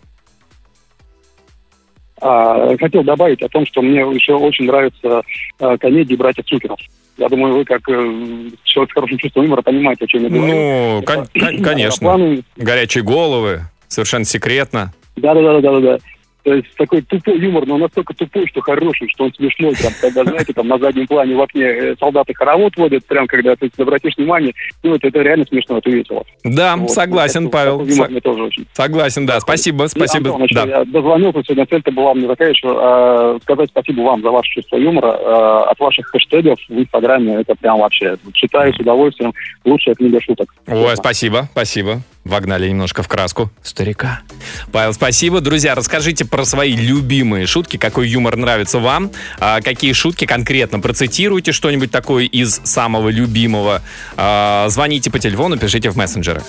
А, 2.22 2.76
хотел 2.78 3.04
добавить 3.04 3.42
о 3.42 3.50
том, 3.50 3.66
что 3.66 3.82
мне 3.82 4.00
еще 4.00 4.34
очень 4.34 4.66
нравятся 4.66 5.22
а, 5.60 5.78
комедии 5.78 6.16
братьев 6.16 6.46
Цукеров. 6.46 6.80
Я 7.18 7.30
думаю, 7.30 7.56
вы 7.56 7.66
как 7.66 7.82
э, 7.88 8.50
человек 8.64 8.92
с 8.92 8.94
хорошим 8.94 9.18
чувством 9.18 9.44
юмора 9.44 9.62
понимаете, 9.62 10.06
о 10.06 10.08
чем 10.08 10.24
я 10.24 10.30
говорю. 10.30 10.54
Ну, 10.54 11.04
кон- 11.04 11.28
кон- 11.40 11.64
конечно. 11.64 12.08
Планы- 12.08 12.44
Горячие 12.58 13.04
головы, 13.04 13.62
совершенно 13.88 14.26
секретно. 14.26 14.94
Да-да-да-да-да. 15.16 16.00
То 16.46 16.54
есть 16.54 16.68
такой 16.78 17.02
тупой 17.02 17.40
юмор, 17.40 17.66
но 17.66 17.76
настолько 17.80 18.14
тупой, 18.14 18.46
что 18.48 18.62
хороший, 18.62 19.10
что 19.10 19.24
он 19.26 19.34
смешной. 19.34 19.74
Прям, 19.76 19.92
когда, 20.00 20.24
знаете, 20.24 20.54
там 20.54 20.68
на 20.68 20.78
заднем 20.78 21.08
плане 21.08 21.36
в 21.36 21.42
окне 21.42 21.64
э, 21.64 21.96
солдаты 22.00 22.36
хоровод 22.36 22.78
водят, 22.78 23.04
прям 23.08 23.26
когда 23.26 23.56
ты 23.56 23.72
обратишь 23.80 24.14
внимание, 24.16 24.54
ну, 24.84 24.94
это, 24.94 25.08
это 25.08 25.24
реально 25.24 25.46
смешно, 25.48 25.80
это 25.80 25.90
весело. 25.90 26.24
Да, 26.44 26.76
Вот. 26.78 26.92
согласен, 26.92 27.46
Так, 27.46 27.52
Павел. 27.52 27.84
юмор 27.84 28.12
мне 28.12 28.22
тоже 28.22 28.44
очень. 28.44 28.68
Согласен, 28.74 29.26
да. 29.26 29.40
Спасибо, 29.40 29.86
И, 29.86 29.88
спасибо. 29.88 30.30
Антон, 30.30 30.44
еще 30.44 30.54
Да. 30.56 30.66
я 30.66 30.86
дозвонился 30.86 31.42
сегодня, 31.44 31.66
цель-то 31.66 31.92
была 31.92 32.14
мне 32.14 32.28
такая 32.28 32.52
еще, 32.52 32.68
э, 32.80 33.40
сказать 33.42 33.70
спасибо 33.72 34.02
вам 34.02 34.22
за 34.22 34.30
ваше 34.30 34.52
чувство 34.54 34.78
юмора. 34.78 35.18
Э, 35.20 35.72
от 35.72 35.80
ваших 35.80 36.06
хэштегов 36.10 36.60
в 36.70 36.80
Инстаграме 36.80 37.38
это 37.42 37.56
прям 37.56 37.80
вообще, 37.80 38.18
читаю 38.34 38.72
с 38.72 38.80
удовольствием, 38.80 39.34
лучшая 39.64 39.96
книга 39.96 40.22
шуток. 40.22 40.54
Ой, 40.68 40.96
спасибо, 40.96 41.50
спасибо. 41.54 42.02
Вогнали 42.26 42.68
немножко 42.68 43.04
в 43.04 43.08
краску. 43.08 43.52
Старика. 43.62 44.22
Павел, 44.72 44.94
спасибо. 44.94 45.42
Друзья, 45.42 45.76
расскажите 45.76 46.26
про 46.26 46.44
свои 46.44 46.76
любимые 46.76 47.46
шутки, 47.46 47.78
какой 47.78 48.10
юмор 48.10 48.36
нравится 48.36 48.80
вам, 48.80 49.12
а, 49.40 49.62
какие 49.62 49.94
шутки 49.94 50.26
конкретно. 50.26 50.80
Процитируйте 50.80 51.52
что-нибудь 51.52 51.92
такое 51.92 52.26
из 52.26 52.62
самого 52.64 53.10
любимого. 53.10 53.84
А, 54.18 54.68
звоните 54.70 55.12
по 55.12 55.20
телефону, 55.20 55.58
пишите 55.58 55.92
в 55.92 55.98
мессенджеры. 55.98 56.42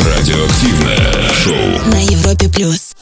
Радиоактивное 0.00 1.32
шоу. 1.34 1.90
На 1.90 2.00
Европе 2.02 2.48
плюс. 2.48 2.96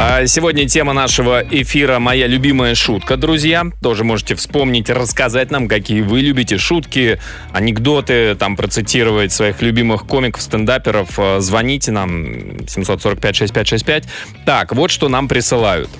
А 0.00 0.26
Сегодня 0.26 0.68
тема 0.68 0.92
нашего 0.92 1.42
эфира 1.50 1.98
«Моя 1.98 2.26
любимая 2.26 2.74
шутка», 2.74 3.16
друзья. 3.16 3.66
Тоже 3.82 4.04
можете 4.04 4.34
вспомнить, 4.34 4.90
рассказать 4.90 5.50
нам, 5.50 5.66
какие 5.66 6.02
вы 6.02 6.20
любите 6.20 6.58
шутки, 6.58 7.18
анекдоты, 7.52 8.34
там 8.34 8.56
процитировать 8.56 9.32
своих 9.32 9.62
любимых 9.62 10.06
комиков, 10.06 10.42
стендаперов. 10.42 11.18
Э, 11.18 11.40
Звоните 11.40 11.90
нам 11.90 12.26
745-6565. 12.66 14.04
Так, 14.44 14.72
вот 14.74 14.90
что 14.90 15.08
нам 15.08 15.26
присылают. 15.26 15.90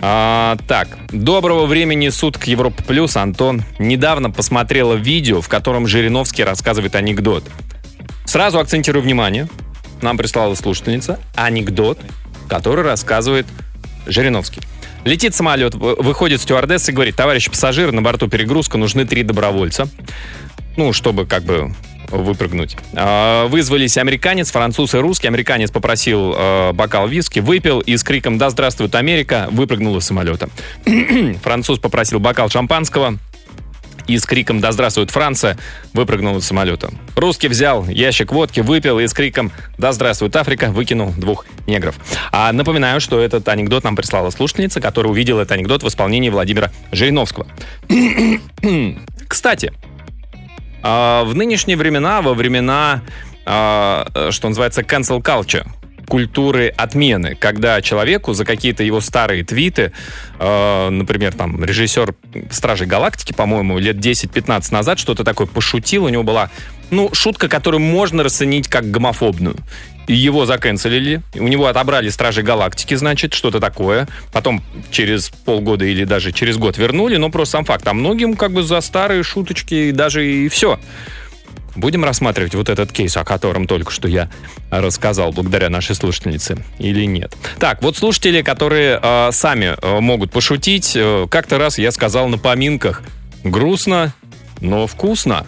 А, 0.00 0.56
так, 0.66 0.88
доброго 1.10 1.66
времени 1.66 2.08
суток 2.10 2.46
Европа 2.46 2.82
Плюс, 2.82 3.16
Антон. 3.16 3.62
Недавно 3.78 4.30
посмотрела 4.30 4.94
видео, 4.94 5.40
в 5.40 5.48
котором 5.48 5.86
Жириновский 5.86 6.44
рассказывает 6.44 6.94
анекдот. 6.96 7.44
Сразу 8.24 8.58
акцентирую 8.58 9.02
внимание. 9.02 9.48
Нам 10.02 10.16
прислала 10.16 10.54
слушательница 10.54 11.18
анекдот, 11.34 11.98
который 12.48 12.84
рассказывает 12.84 13.46
Жириновский. 14.06 14.60
Летит 15.04 15.34
самолет, 15.34 15.74
вы- 15.74 15.94
выходит 15.96 16.40
стюардесса 16.40 16.90
и 16.90 16.94
говорит, 16.94 17.14
товарищ 17.16 17.48
пассажир, 17.48 17.92
на 17.92 18.02
борту 18.02 18.28
перегрузка, 18.28 18.78
нужны 18.78 19.04
три 19.06 19.22
добровольца. 19.22 19.88
Ну, 20.76 20.92
чтобы 20.92 21.26
как 21.26 21.44
бы 21.44 21.72
выпрыгнуть. 22.10 22.76
А, 22.94 23.46
Вызвались 23.48 23.98
американец, 23.98 24.50
француз 24.50 24.94
и 24.94 24.98
русский. 24.98 25.28
Американец 25.28 25.70
попросил 25.70 26.34
э, 26.36 26.72
бокал 26.72 27.06
виски, 27.06 27.40
выпил 27.40 27.80
и 27.80 27.96
с 27.96 28.02
криком 28.02 28.38
«Да 28.38 28.48
здравствует 28.50 28.94
Америка!» 28.94 29.48
выпрыгнул 29.50 29.96
из 29.98 30.04
самолета. 30.04 30.48
Француз 31.42 31.78
попросил 31.78 32.18
бокал 32.18 32.48
шампанского, 32.48 33.18
и 34.08 34.18
с 34.18 34.26
криком 34.26 34.60
«Да 34.60 34.72
здравствует 34.72 35.10
Франция!» 35.10 35.56
выпрыгнул 35.92 36.36
из 36.38 36.44
самолета. 36.44 36.90
Русский 37.14 37.46
взял 37.48 37.86
ящик 37.86 38.32
водки, 38.32 38.60
выпил 38.60 38.98
и 38.98 39.06
с 39.06 39.12
криком 39.12 39.52
«Да 39.76 39.92
здравствует 39.92 40.34
Африка!» 40.34 40.70
выкинул 40.70 41.12
двух 41.16 41.46
негров. 41.66 41.94
А 42.32 42.50
напоминаю, 42.52 43.00
что 43.00 43.20
этот 43.20 43.46
анекдот 43.48 43.84
нам 43.84 43.94
прислала 43.94 44.30
слушательница, 44.30 44.80
которая 44.80 45.12
увидела 45.12 45.42
этот 45.42 45.52
анекдот 45.52 45.82
в 45.82 45.88
исполнении 45.88 46.30
Владимира 46.30 46.72
Жириновского. 46.90 47.46
Кстати, 49.28 49.72
а, 50.82 51.24
в 51.24 51.34
нынешние 51.34 51.76
времена, 51.76 52.22
во 52.22 52.34
времена, 52.34 53.02
а, 53.44 54.08
э, 54.14 54.30
что 54.30 54.48
называется, 54.48 54.80
cancel 54.82 55.22
culture, 55.22 55.66
культуры 56.08 56.72
отмены, 56.76 57.36
когда 57.36 57.80
человеку 57.82 58.32
за 58.32 58.44
какие-то 58.44 58.82
его 58.82 59.00
старые 59.00 59.44
твиты, 59.44 59.92
э, 60.38 60.88
например, 60.88 61.34
там, 61.34 61.62
режиссер 61.62 62.14
«Стражей 62.50 62.86
Галактики», 62.86 63.32
по-моему, 63.32 63.78
лет 63.78 63.96
10-15 63.96 64.72
назад 64.72 64.98
что-то 64.98 65.22
такое 65.22 65.46
пошутил, 65.46 66.04
у 66.04 66.08
него 66.08 66.22
была, 66.22 66.50
ну, 66.90 67.10
шутка, 67.12 67.48
которую 67.48 67.80
можно 67.80 68.24
расценить 68.24 68.68
как 68.68 68.90
гомофобную. 68.90 69.56
И 70.06 70.14
его 70.14 70.46
заканцелили, 70.46 71.20
у 71.34 71.46
него 71.48 71.66
отобрали 71.66 72.08
«Стражи 72.08 72.42
Галактики», 72.42 72.94
значит, 72.94 73.34
что-то 73.34 73.60
такое. 73.60 74.08
Потом 74.32 74.62
через 74.90 75.28
полгода 75.28 75.84
или 75.84 76.04
даже 76.04 76.32
через 76.32 76.56
год 76.56 76.78
вернули, 76.78 77.16
но 77.16 77.28
просто 77.28 77.58
сам 77.58 77.66
факт. 77.66 77.86
А 77.86 77.92
многим 77.92 78.34
как 78.34 78.52
бы 78.52 78.62
за 78.62 78.80
старые 78.80 79.22
шуточки 79.22 79.90
даже 79.90 80.26
и 80.26 80.48
все. 80.48 80.80
Будем 81.78 82.04
рассматривать 82.04 82.56
вот 82.56 82.68
этот 82.68 82.90
кейс, 82.90 83.16
о 83.16 83.24
котором 83.24 83.68
только 83.68 83.92
что 83.92 84.08
я 84.08 84.28
рассказал, 84.68 85.30
благодаря 85.30 85.70
нашей 85.70 85.94
слушательнице, 85.94 86.64
или 86.80 87.04
нет? 87.04 87.36
Так, 87.60 87.82
вот 87.82 87.96
слушатели, 87.96 88.42
которые 88.42 88.98
э, 89.00 89.30
сами 89.30 89.76
э, 89.80 90.00
могут 90.00 90.32
пошутить. 90.32 90.94
Э, 90.96 91.28
как-то 91.30 91.56
раз 91.56 91.78
я 91.78 91.92
сказал 91.92 92.28
на 92.28 92.36
поминках, 92.36 93.04
грустно, 93.44 94.12
но 94.60 94.88
вкусно. 94.88 95.46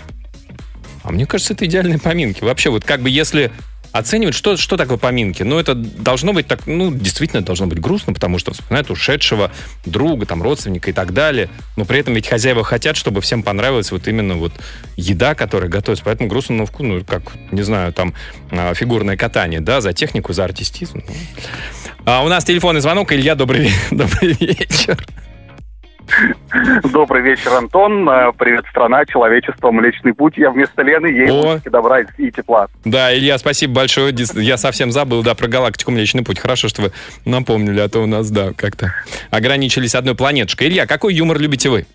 А 1.03 1.11
мне 1.11 1.27
кажется, 1.27 1.55
это 1.55 1.67
идеальные 1.67 1.99
поминки. 1.99 2.45
Вообще, 2.45 2.71
вот 2.71 2.85
как 2.85 3.01
бы 3.01 3.11
если 3.11 3.51
оценивать, 3.93 4.35
что, 4.35 4.57
что 4.57 4.77
такое 4.77 4.97
поминки. 4.97 5.43
Ну, 5.43 5.59
это 5.59 5.75
должно 5.75 6.33
быть 6.33 6.47
так, 6.47 6.67
ну, 6.67 6.93
действительно 6.93 7.43
должно 7.43 7.67
быть 7.67 7.81
грустно, 7.81 8.13
потому 8.13 8.39
что 8.39 8.53
вспоминают 8.53 8.91
ушедшего 8.91 9.51
друга, 9.85 10.27
там, 10.27 10.43
родственника 10.43 10.91
и 10.91 10.93
так 10.93 11.13
далее. 11.13 11.49
Но 11.77 11.85
при 11.85 11.99
этом 11.99 12.15
ведь 12.15 12.29
хозяева 12.29 12.65
хотят, 12.65 12.97
чтобы 12.97 13.21
всем 13.21 13.43
понравилась 13.43 13.91
вот 13.93 14.07
именно 14.09 14.35
вот 14.35 14.53
еда, 14.97 15.35
которая 15.35 15.69
готовится. 15.69 16.05
Поэтому 16.05 16.29
грустно, 16.29 16.57
но 16.57 16.67
вкус, 16.67 16.87
ну, 16.87 17.05
как, 17.05 17.23
не 17.51 17.63
знаю, 17.63 17.93
там, 17.93 18.15
а, 18.51 18.75
фигурное 18.75 19.17
катание, 19.17 19.61
да, 19.61 19.81
за 19.81 19.93
технику, 19.93 20.33
за 20.33 20.45
артистизм. 20.45 21.03
Ну. 21.07 21.15
А 22.05 22.25
у 22.25 22.29
нас 22.29 22.45
телефонный 22.45 22.81
звонок. 22.81 23.13
Илья, 23.13 23.35
добрый, 23.35 23.71
добрый 23.91 24.37
вечер. 24.41 25.05
Добрый 26.93 27.23
вечер, 27.23 27.53
Антон. 27.55 28.09
Э, 28.09 28.33
Привет, 28.37 28.65
страна, 28.71 29.05
человечество, 29.07 29.71
Млечный 29.71 30.15
Путь. 30.15 30.37
Я 30.37 30.51
вместо 30.51 30.83
Лены, 30.83 31.07
ей 31.07 31.31
О. 31.31 31.61
добра 31.65 32.01
и 32.01 32.31
тепла. 32.31 32.69
Да, 32.85 33.17
Илья, 33.17 33.39
спасибо 33.39 33.75
большое. 33.75 34.15
Я 34.35 34.57
совсем 34.57 34.91
забыл, 34.91 35.23
да, 35.23 35.35
про 35.35 35.49
галактику 35.49 35.91
Млечный 35.91 36.25
Путь. 36.25 36.39
Хорошо, 36.39 36.69
что 36.69 36.83
вы 36.83 36.93
напомнили, 37.25 37.81
а 37.81 37.89
то 37.89 38.01
у 38.01 38.07
нас, 38.07 38.31
да, 38.31 38.53
как-то 38.57 38.93
ограничились 39.31 39.95
одной 39.95 40.15
планеточкой. 40.15 40.69
Илья, 40.69 40.87
какой 40.87 41.15
юмор 41.15 41.39
любите 41.39 41.69
вы? 41.69 41.87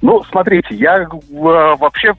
Ну, 0.00 0.22
смотрите, 0.30 0.74
я 0.74 1.02
э, 1.02 1.06
вообще 1.30 2.14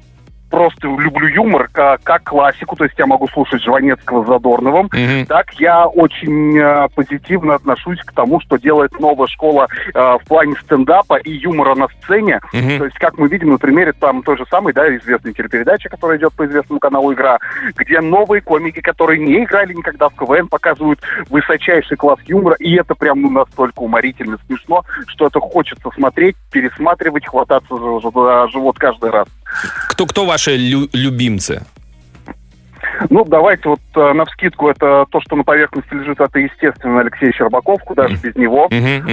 просто 0.50 0.88
люблю 0.88 1.28
юмор 1.28 1.70
как, 1.72 2.02
как 2.04 2.24
классику, 2.24 2.76
то 2.76 2.84
есть 2.84 2.98
я 2.98 3.06
могу 3.06 3.28
слушать 3.28 3.64
Жванецкого 3.64 4.24
с 4.24 4.28
Задорновым. 4.28 4.90
Мгм. 4.92 5.26
Так 5.28 5.54
я 5.56 5.88
очень 5.88 6.58
э, 6.58 6.88
позитивно 6.96 7.56
отношусь 7.56 8.00
к 8.00 8.12
тому, 8.14 8.40
что 8.42 8.58
делает 8.58 9.00
новая 9.00 9.28
школа 9.28 9.68
э, 9.94 10.00
в 10.00 10.28
плане 10.28 10.56
стендапа 10.62 11.18
и 11.18 11.32
юмора 11.32 11.76
на 11.76 11.88
сцене. 11.88 12.40
Мгм. 12.54 12.78
То 12.80 12.86
есть, 12.86 12.98
как 12.98 13.18
мы 13.18 13.28
видим 13.28 13.50
на 13.52 13.58
примере 13.58 13.94
там 13.94 14.24
той 14.24 14.38
же 14.38 14.46
самой, 14.50 14.74
да, 14.74 14.96
известной 14.98 15.34
телепередачи, 15.34 15.90
которая 15.90 16.18
идет 16.18 16.34
по 16.34 16.46
известному 16.46 16.80
каналу 16.80 17.14
«Игра», 17.14 17.38
где 17.76 18.02
новые 18.02 18.42
комики, 18.42 18.82
которые 18.82 19.20
не 19.20 19.44
играли 19.44 19.74
никогда 19.74 20.10
в 20.10 20.16
КВН, 20.16 20.48
показывают 20.48 21.00
высочайший 21.30 21.98
класс 21.98 22.20
юмора, 22.26 22.56
и 22.60 22.76
это 22.76 22.96
прям 22.96 23.22
ну, 23.22 23.30
настолько 23.30 23.80
уморительно 23.80 24.38
смешно, 24.48 24.84
что 25.08 25.28
это 25.28 25.40
хочется 25.40 25.90
смотреть, 25.96 26.36
пересматривать, 26.52 27.28
хвататься 27.28 27.76
за, 27.76 28.00
за 28.00 28.48
живот 28.50 28.78
каждый 28.78 29.10
раз. 29.12 29.28
Кто, 29.90 30.06
кто 30.06 30.26
ваши 30.26 30.56
лю- 30.58 30.90
любимцы? 30.94 31.64
Ну, 33.10 33.26
давайте 33.26 33.70
вот 33.70 33.80
э, 33.96 34.14
навскидку, 34.14 34.70
это 34.70 35.06
то, 35.10 35.22
что 35.22 35.36
на 35.36 35.44
поверхности 35.44 35.94
лежит, 35.94 36.20
это, 36.20 36.40
естественно, 36.40 37.02
Алексей 37.02 37.32
Щербаков, 37.34 37.82
куда 37.84 38.08
же 38.08 38.16
без 38.18 38.36
него. 38.36 38.70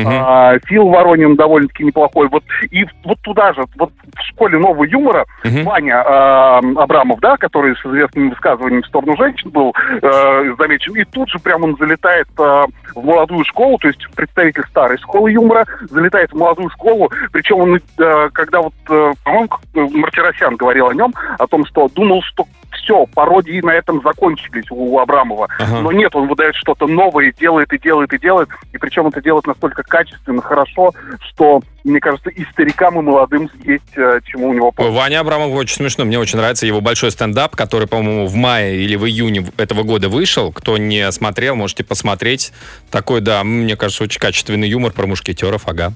А, 0.06 0.58
Фил 0.66 0.88
Воронин 0.88 1.36
довольно-таки 1.36 1.84
неплохой. 1.84 2.28
Вот 2.28 2.44
и 2.70 2.86
вот 3.04 3.18
туда 3.22 3.52
же, 3.52 3.64
вот 3.76 3.92
в 4.14 4.22
школе 4.22 4.58
нового 4.58 4.84
юмора 4.84 5.24
Мгм. 5.44 5.64
Ваня 5.64 6.02
а, 6.04 6.58
Абрамов, 6.58 7.20
да, 7.20 7.36
который 7.36 7.76
с 7.76 7.86
известными 7.86 8.30
высказываниями 8.30 8.82
в 8.82 8.86
сторону 8.86 9.16
женщин 9.16 9.50
был 9.50 9.74
э, 10.02 10.54
замечен, 10.58 10.96
и 10.96 11.04
тут 11.04 11.28
же 11.28 11.38
прям 11.38 11.64
он 11.64 11.76
залетает 11.78 12.28
а, 12.38 12.66
в 12.94 13.04
молодую 13.04 13.44
школу, 13.44 13.78
то 13.78 13.88
есть 13.88 14.06
представитель 14.14 14.64
старой 14.70 14.98
школы 14.98 15.30
юмора, 15.30 15.64
залетает 15.90 16.32
в 16.32 16.36
молодую 16.36 16.70
школу, 16.70 17.10
причем 17.32 17.56
он, 17.56 17.76
э, 17.76 18.28
когда 18.32 18.60
вот, 18.60 18.74
э, 18.88 19.12
по-моему, 19.24 19.48
э, 19.74 19.80
Мартиросян 19.98 20.56
говорил 20.56 20.88
о 20.88 20.94
нем, 20.94 21.14
о 21.38 21.46
том, 21.46 21.64
что 21.66 21.88
думал, 21.88 22.22
что 22.22 22.46
все, 22.72 23.06
пародии 23.14 23.60
на 23.66 23.72
этом 23.72 24.00
закончились 24.02 24.66
у 24.70 24.98
Абрамова. 24.98 25.48
Ага. 25.58 25.80
Но 25.80 25.92
нет, 25.92 26.14
он 26.14 26.28
выдает 26.28 26.54
что-то 26.54 26.86
новое, 26.86 27.32
делает 27.38 27.72
и 27.72 27.78
делает 27.78 28.12
и 28.12 28.18
делает, 28.18 28.48
и 28.72 28.78
причем 28.78 29.06
это 29.08 29.20
делает 29.20 29.46
настолько 29.46 29.82
качественно, 29.82 30.40
хорошо, 30.40 30.92
что, 31.28 31.60
мне 31.84 32.00
кажется, 32.00 32.30
и 32.30 32.44
старикам, 32.52 32.98
и 32.98 33.02
молодым 33.02 33.50
есть 33.64 33.96
э, 33.96 34.20
чему 34.24 34.48
у 34.48 34.54
него 34.54 34.72
Ой, 34.76 34.90
Ваня 34.90 35.20
Абрамов 35.20 35.52
очень 35.52 35.76
смешно. 35.76 36.04
Мне 36.04 36.18
очень 36.18 36.38
нравится 36.38 36.66
его 36.66 36.80
большой 36.80 37.10
стендап, 37.10 37.54
который, 37.56 37.86
по-моему, 37.86 38.26
в 38.26 38.34
мае 38.34 38.76
или 38.76 38.96
в 38.96 39.06
июне 39.06 39.44
этого 39.56 39.82
года 39.82 40.08
вышел. 40.08 40.52
Кто 40.52 40.78
не 40.78 41.10
смотрел, 41.12 41.56
можете 41.56 41.84
посмотреть. 41.84 42.52
Такой, 42.90 43.20
да, 43.20 43.44
мне 43.44 43.76
кажется, 43.76 44.04
очень 44.04 44.20
качественный 44.20 44.68
юмор 44.68 44.92
про 44.92 45.06
мушкетеров, 45.06 45.62
ага. 45.66 45.92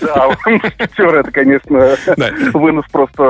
Да, 0.00 0.28
это, 1.20 1.30
конечно, 1.30 1.96
Да. 2.16 2.30
вынос 2.52 2.84
просто 2.90 3.22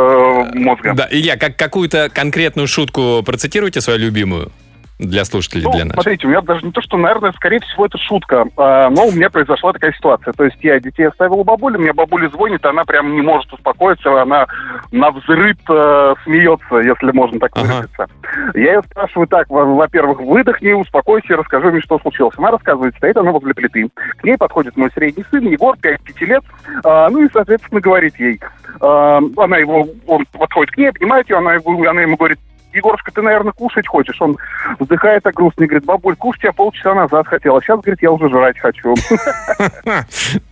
э, 0.52 0.58
мозга. 0.58 0.94
Да, 0.94 1.08
Илья, 1.10 1.36
как 1.36 1.56
какую-то 1.56 2.10
конкретную 2.12 2.68
шутку 2.68 3.22
процитируйте 3.24 3.80
свою 3.80 3.98
любимую 3.98 4.50
для 4.98 5.24
слушателей, 5.24 5.64
Ну, 5.64 5.70
для 5.72 5.84
наших. 5.84 5.94
смотрите, 6.02 6.26
у 6.26 6.30
меня 6.30 6.40
даже 6.40 6.66
не 6.66 6.72
то, 6.72 6.80
что, 6.82 6.96
наверное, 6.96 7.32
скорее 7.32 7.60
всего, 7.60 7.86
это 7.86 7.98
шутка, 7.98 8.46
а, 8.56 8.90
но 8.90 9.06
у 9.06 9.12
меня 9.12 9.30
произошла 9.30 9.72
такая 9.72 9.92
ситуация. 9.92 10.32
То 10.32 10.44
есть 10.44 10.56
я 10.62 10.80
детей 10.80 11.06
оставил 11.08 11.38
у 11.40 11.44
бабули, 11.44 11.76
мне 11.76 11.92
бабуля 11.92 12.28
звонит, 12.30 12.64
она 12.66 12.84
прям 12.84 13.12
не 13.14 13.22
может 13.22 13.52
успокоиться, 13.52 14.20
она 14.20 14.46
на 14.90 15.10
взрыв 15.10 15.56
э, 15.68 16.14
смеется, 16.24 16.76
если 16.78 17.12
можно 17.12 17.38
так 17.38 17.52
Ага. 17.54 17.64
выразиться. 17.66 18.06
Я 18.54 18.72
ее 18.74 18.82
спрашиваю 18.90 19.28
так, 19.28 19.48
во- 19.50 19.64
во-первых, 19.64 20.20
выдохни, 20.20 20.72
успокойся, 20.72 21.36
расскажи 21.36 21.70
мне, 21.70 21.80
что 21.80 21.98
случилось. 22.00 22.34
Она 22.36 22.50
рассказывает, 22.50 22.94
стоит 22.96 23.16
она 23.16 23.30
возле 23.30 23.54
плиты. 23.54 23.88
К 24.18 24.24
ней 24.24 24.36
подходит 24.36 24.76
мой 24.76 24.90
средний 24.92 25.24
сын, 25.30 25.46
Егор, 25.46 25.76
5-5 25.76 26.24
лет, 26.26 26.42
а, 26.84 27.08
ну 27.10 27.22
и, 27.24 27.28
соответственно, 27.32 27.80
говорит 27.80 28.18
ей. 28.18 28.40
а, 28.80 29.20
она 29.36 29.56
его, 29.58 29.88
он 30.06 30.26
подходит 30.26 30.72
к 30.72 30.76
ней, 30.76 30.88
обнимает 30.90 31.28
ее, 31.30 31.36
она, 31.38 31.54
его- 31.54 31.88
она 31.88 32.02
ему 32.02 32.16
говорит, 32.16 32.38
Егорушка, 32.72 33.12
ты, 33.12 33.20
наверное, 33.22 33.52
кушать 33.52 33.86
хочешь? 33.86 34.20
Он 34.20 34.36
вздыхает 34.78 35.22
так 35.22 35.32
грустно 35.34 35.64
и 35.64 35.66
говорит, 35.66 35.86
бабуль, 35.86 36.16
кушать 36.16 36.44
я 36.44 36.52
полчаса 36.52 36.92
назад 36.94 37.26
хотел, 37.26 37.56
а 37.56 37.62
сейчас, 37.62 37.80
говорит, 37.80 38.02
я 38.02 38.10
уже 38.10 38.28
жрать 38.28 38.58
хочу. 38.58 38.94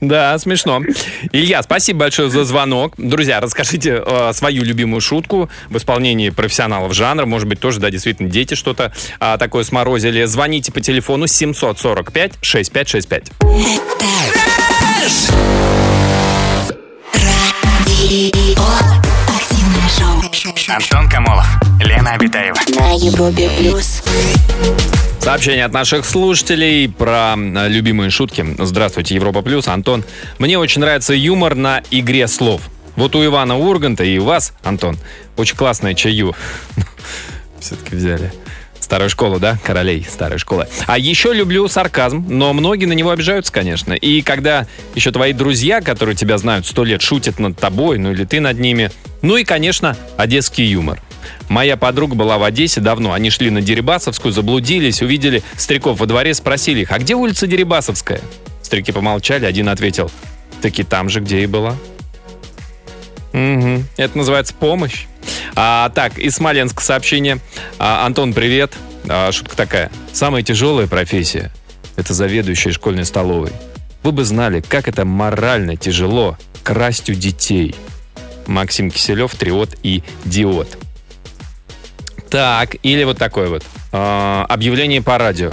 Да, 0.01 0.39
смешно. 0.39 0.81
Илья, 1.33 1.63
спасибо 1.63 2.01
большое 2.01 2.29
за 2.31 2.45
звонок. 2.45 2.95
Друзья, 2.97 3.41
расскажите 3.41 4.03
э, 4.05 4.33
свою 4.33 4.65
любимую 4.65 5.01
шутку 5.01 5.49
в 5.69 5.77
исполнении 5.77 6.31
профессионалов 6.31 6.93
жанра. 6.95 7.27
Может 7.27 7.47
быть, 7.49 7.61
тоже, 7.61 7.79
да, 7.81 7.91
действительно, 7.91 8.31
дети 8.31 8.55
что-то 8.55 8.93
а, 9.21 9.37
такое 9.39 9.65
сморозили. 9.65 10.25
Звоните 10.25 10.73
по 10.73 10.81
телефону 10.81 11.27
745-6565. 11.27 13.33
Антон 20.69 21.09
Камолов, 21.09 21.47
Лена 21.81 22.15
Обитаева. 22.15 22.57
На 22.75 22.91
Европе 22.93 23.49
плюс. 23.57 24.03
Сообщение 25.21 25.65
от 25.65 25.73
наших 25.73 26.05
слушателей 26.05 26.89
про 26.89 27.37
э, 27.37 27.69
любимые 27.69 28.11
шутки. 28.11 28.45
Здравствуйте, 28.59 29.15
Европа 29.15 29.43
Плюс. 29.43 29.69
Антон, 29.69 30.05
мне 30.41 30.59
очень 30.59 30.81
нравится 30.81 31.15
юмор 31.15 31.55
на 31.55 31.83
игре 31.93 32.27
слов. 32.27 32.63
Вот 32.97 33.15
у 33.15 33.25
Ивана 33.25 33.57
Урганта 33.57 34.03
и 34.03 34.19
у 34.19 34.25
вас, 34.25 34.55
Антон, 34.65 34.99
очень 35.37 35.57
классное 35.57 35.95
чаю. 35.95 36.35
Все-таки 37.61 37.95
взяли. 37.95 38.33
Старую 38.87 39.11
школу, 39.11 39.41
да? 39.41 39.59
Королей 39.65 40.07
старой 40.09 40.39
школы. 40.39 40.69
А 40.87 40.97
еще 40.97 41.33
люблю 41.35 41.67
сарказм, 41.67 42.25
но 42.29 42.53
многие 42.53 42.85
на 42.85 42.93
него 42.93 43.11
обижаются, 43.11 43.53
конечно. 43.53 43.95
И 43.95 44.23
когда 44.23 44.69
еще 44.95 45.11
твои 45.11 45.33
друзья, 45.33 45.81
которые 45.81 46.15
тебя 46.15 46.39
знают 46.39 46.67
сто 46.67 46.85
лет, 46.85 47.03
шутят 47.03 47.41
над 47.41 47.59
тобой, 47.59 47.99
ну 47.99 48.13
или 48.13 48.23
ты 48.23 48.39
над 48.39 48.61
ними. 48.61 48.93
Ну 49.23 49.39
и, 49.39 49.43
конечно, 49.43 49.97
одесский 50.17 50.65
юмор. 50.67 51.03
Моя 51.49 51.77
подруга 51.77 52.15
была 52.15 52.39
в 52.39 52.45
Одессе 52.45 52.81
давно. 52.81 53.13
Они 53.13 53.29
шли 53.29 53.51
на 53.51 53.61
Дерибасовскую, 53.61 54.31
заблудились, 54.31 55.03
увидели 55.03 55.43
стариков 55.57 55.99
во 55.99 56.07
дворе, 56.07 56.33
спросили 56.33 56.83
их, 56.83 56.93
а 56.93 57.01
где 57.01 57.17
улица 57.17 57.49
Дерибасовская? 57.49 58.21
Старики 58.63 58.93
помолчали, 58.93 59.47
один 59.47 59.69
ответил, 59.69 60.13
таки 60.63 60.85
там 60.85 61.09
же, 61.09 61.19
где 61.19 61.43
и 61.43 61.47
была. 61.47 61.75
Мгм. 63.33 63.85
Это 63.97 64.17
называется 64.17 64.55
помощь. 64.55 65.07
А, 65.57 65.89
так, 65.89 66.19
из 66.19 66.35
Смоленска 66.35 66.83
сообщение. 66.83 67.39
А, 67.79 68.05
Антон, 68.05 68.35
привет. 68.35 68.75
А, 69.09 69.33
шутка 69.33 69.57
такая. 69.57 69.91
Самая 70.13 70.43
тяжелая 70.43 70.87
профессия– 70.87 71.51
это 71.97 72.13
заведующая 72.13 72.73
школьной 72.73 73.07
столовой. 73.07 73.51
Вы 74.03 74.13
бы 74.13 74.25
знали, 74.25 74.61
как 74.61 74.87
это 74.87 75.07
морально 75.07 75.77
тяжело 75.77 76.37
красть 76.63 77.09
у 77.09 77.15
детей. 77.15 77.75
Максим 78.47 78.91
Киселев, 78.91 79.35
Триот 79.35 79.77
и 79.83 80.03
Диод. 80.27 80.79
Так, 82.29 82.77
или 82.83 83.05
вот 83.05 83.17
такое 83.17 83.49
вот. 83.49 83.65
А, 83.93 84.45
объявление 84.51 85.03
по 85.03 85.17
радио. 85.17 85.53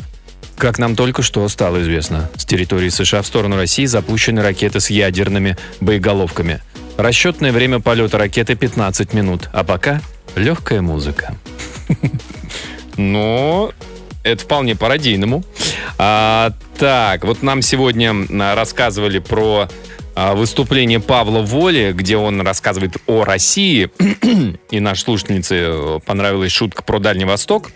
Как 0.57 0.79
нам 0.79 0.97
только 0.97 1.21
что 1.21 1.47
стало 1.47 1.81
известно, 1.81 2.29
с 2.35 2.45
территории 2.45 2.89
США 2.89 3.21
в 3.21 3.27
сторону 3.27 3.55
России 3.55 3.85
запущены 3.85 4.41
ракеты 4.41 4.81
с 4.81 4.89
ядерными 4.89 5.57
боеголовками. 5.79 6.61
Расчетное 6.97 7.51
время 7.51 7.79
полета 7.79 8.17
ракеты 8.17 8.56
15 8.56 9.13
минут, 9.13 9.49
а 9.51 9.63
пока 9.63 10.01
легкая 10.36 10.82
музыка. 10.82 11.36
Но 12.97 13.71
это 14.23 14.43
вполне 14.43 14.75
по-радийному. 14.75 15.43
А, 15.97 16.51
так, 16.77 17.23
вот 17.25 17.41
нам 17.41 17.62
сегодня 17.62 18.13
а, 18.13 18.56
рассказывали 18.56 19.19
про 19.19 19.67
а, 20.15 20.36
выступление 20.36 20.99
Павла 20.99 21.39
Воли, 21.39 21.93
где 21.93 22.17
он 22.17 22.41
рассказывает 22.41 22.97
о 23.08 23.23
России. 23.23 23.89
И 24.69 24.79
нашей 24.79 25.01
слушательнице 25.01 25.56
э, 25.56 25.99
понравилась 26.06 26.51
шутка 26.51 26.84
про 26.84 26.99
Дальний 26.99 27.25
Восток. 27.25 27.71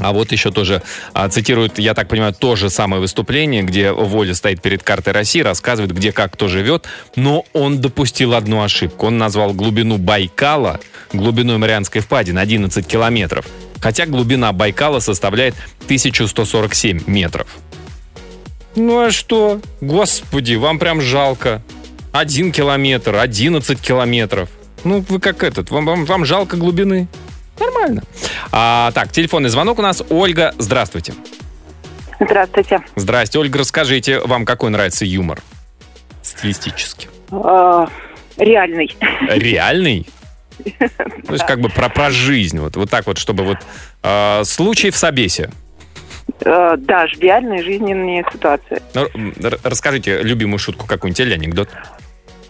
А 0.00 0.12
вот 0.12 0.32
еще 0.32 0.50
тоже 0.50 0.82
а, 1.12 1.28
цитирует, 1.28 1.78
я 1.78 1.94
так 1.94 2.08
понимаю, 2.08 2.34
то 2.34 2.56
же 2.56 2.68
самое 2.68 3.00
выступление, 3.00 3.62
где 3.62 3.92
Воля 3.92 4.34
стоит 4.34 4.60
перед 4.60 4.82
картой 4.82 5.12
России, 5.12 5.40
рассказывает, 5.40 5.92
где 5.94 6.12
как 6.12 6.32
кто 6.32 6.48
живет, 6.48 6.86
но 7.14 7.44
он 7.52 7.80
допустил 7.80 8.34
одну 8.34 8.62
ошибку. 8.62 9.06
Он 9.06 9.18
назвал 9.18 9.52
глубину 9.52 9.98
Байкала 9.98 10.80
глубиной 11.12 11.58
Марианской 11.58 12.00
впадины 12.00 12.40
11 12.40 12.86
километров, 12.86 13.46
хотя 13.80 14.06
глубина 14.06 14.52
Байкала 14.52 15.00
составляет 15.00 15.54
1147 15.84 17.02
метров. 17.06 17.46
Ну 18.76 19.00
а 19.00 19.10
что? 19.10 19.60
Господи, 19.80 20.54
вам 20.54 20.78
прям 20.78 21.00
жалко. 21.00 21.62
Один 22.12 22.52
километр, 22.52 23.16
11 23.16 23.80
километров. 23.80 24.48
Ну, 24.82 25.04
вы 25.08 25.18
как 25.20 25.42
этот, 25.42 25.70
вам, 25.70 25.86
вам, 25.86 26.04
вам 26.04 26.24
жалко 26.24 26.56
глубины. 26.56 27.08
Нормально. 27.58 28.02
А, 28.52 28.90
так, 28.92 29.12
телефонный 29.12 29.50
звонок 29.50 29.78
у 29.78 29.82
нас. 29.82 30.02
Ольга, 30.10 30.54
здравствуйте. 30.58 31.14
Здравствуйте. 32.20 32.80
Здрасте, 32.96 33.38
Ольга, 33.38 33.58
расскажите, 33.58 34.20
вам 34.20 34.44
какой 34.44 34.70
нравится 34.70 35.04
юмор? 35.04 35.40
Стилистически. 36.22 37.08
А, 37.30 37.88
реальный. 38.36 38.96
Реальный? 39.28 40.06
То 40.78 41.32
есть 41.32 41.46
как 41.46 41.60
бы 41.60 41.68
про, 41.68 41.88
про 41.88 42.10
жизнь. 42.10 42.58
Вот, 42.58 42.76
вот 42.76 42.90
так 42.90 43.06
вот, 43.06 43.18
чтобы 43.18 43.44
вот 43.44 43.58
э, 44.02 44.44
случай 44.44 44.90
в 44.90 44.96
собесе. 44.96 45.50
А, 46.44 46.76
да, 46.76 47.06
реальные 47.20 47.62
жизненные 47.62 48.24
ситуации. 48.32 48.80
Ну, 48.94 49.08
расскажите 49.62 50.22
любимую 50.22 50.58
шутку 50.58 50.86
какую-нибудь 50.86 51.20
или 51.20 51.34
анекдот. 51.34 51.68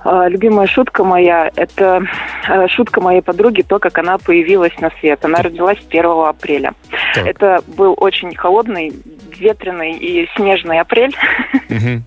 А, 0.04 0.28
Любимая 0.28 0.66
шутка 0.66 1.02
моя– 1.02 1.50
это 1.56 2.02
э, 2.48 2.68
шутка 2.68 3.00
моей 3.00 3.22
подруги, 3.22 3.62
то, 3.62 3.78
как 3.78 3.98
она 3.98 4.18
появилась 4.18 4.78
на 4.80 4.90
свет. 5.00 5.24
Она 5.24 5.38
родилась 5.42 5.78
1 5.88 6.04
апреля. 6.04 6.74
Так. 7.14 7.26
Это 7.26 7.60
был 7.66 7.94
очень 7.96 8.34
холодный, 8.34 8.92
ветреный 9.38 9.92
и 9.92 10.28
снежный 10.36 10.80
апрель. 10.80 11.14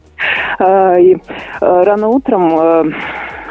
А, 0.60 0.96
И 1.00 1.14
э, 1.14 1.20
рано 1.62 2.08
утром 2.08 2.60
э, 2.60 2.92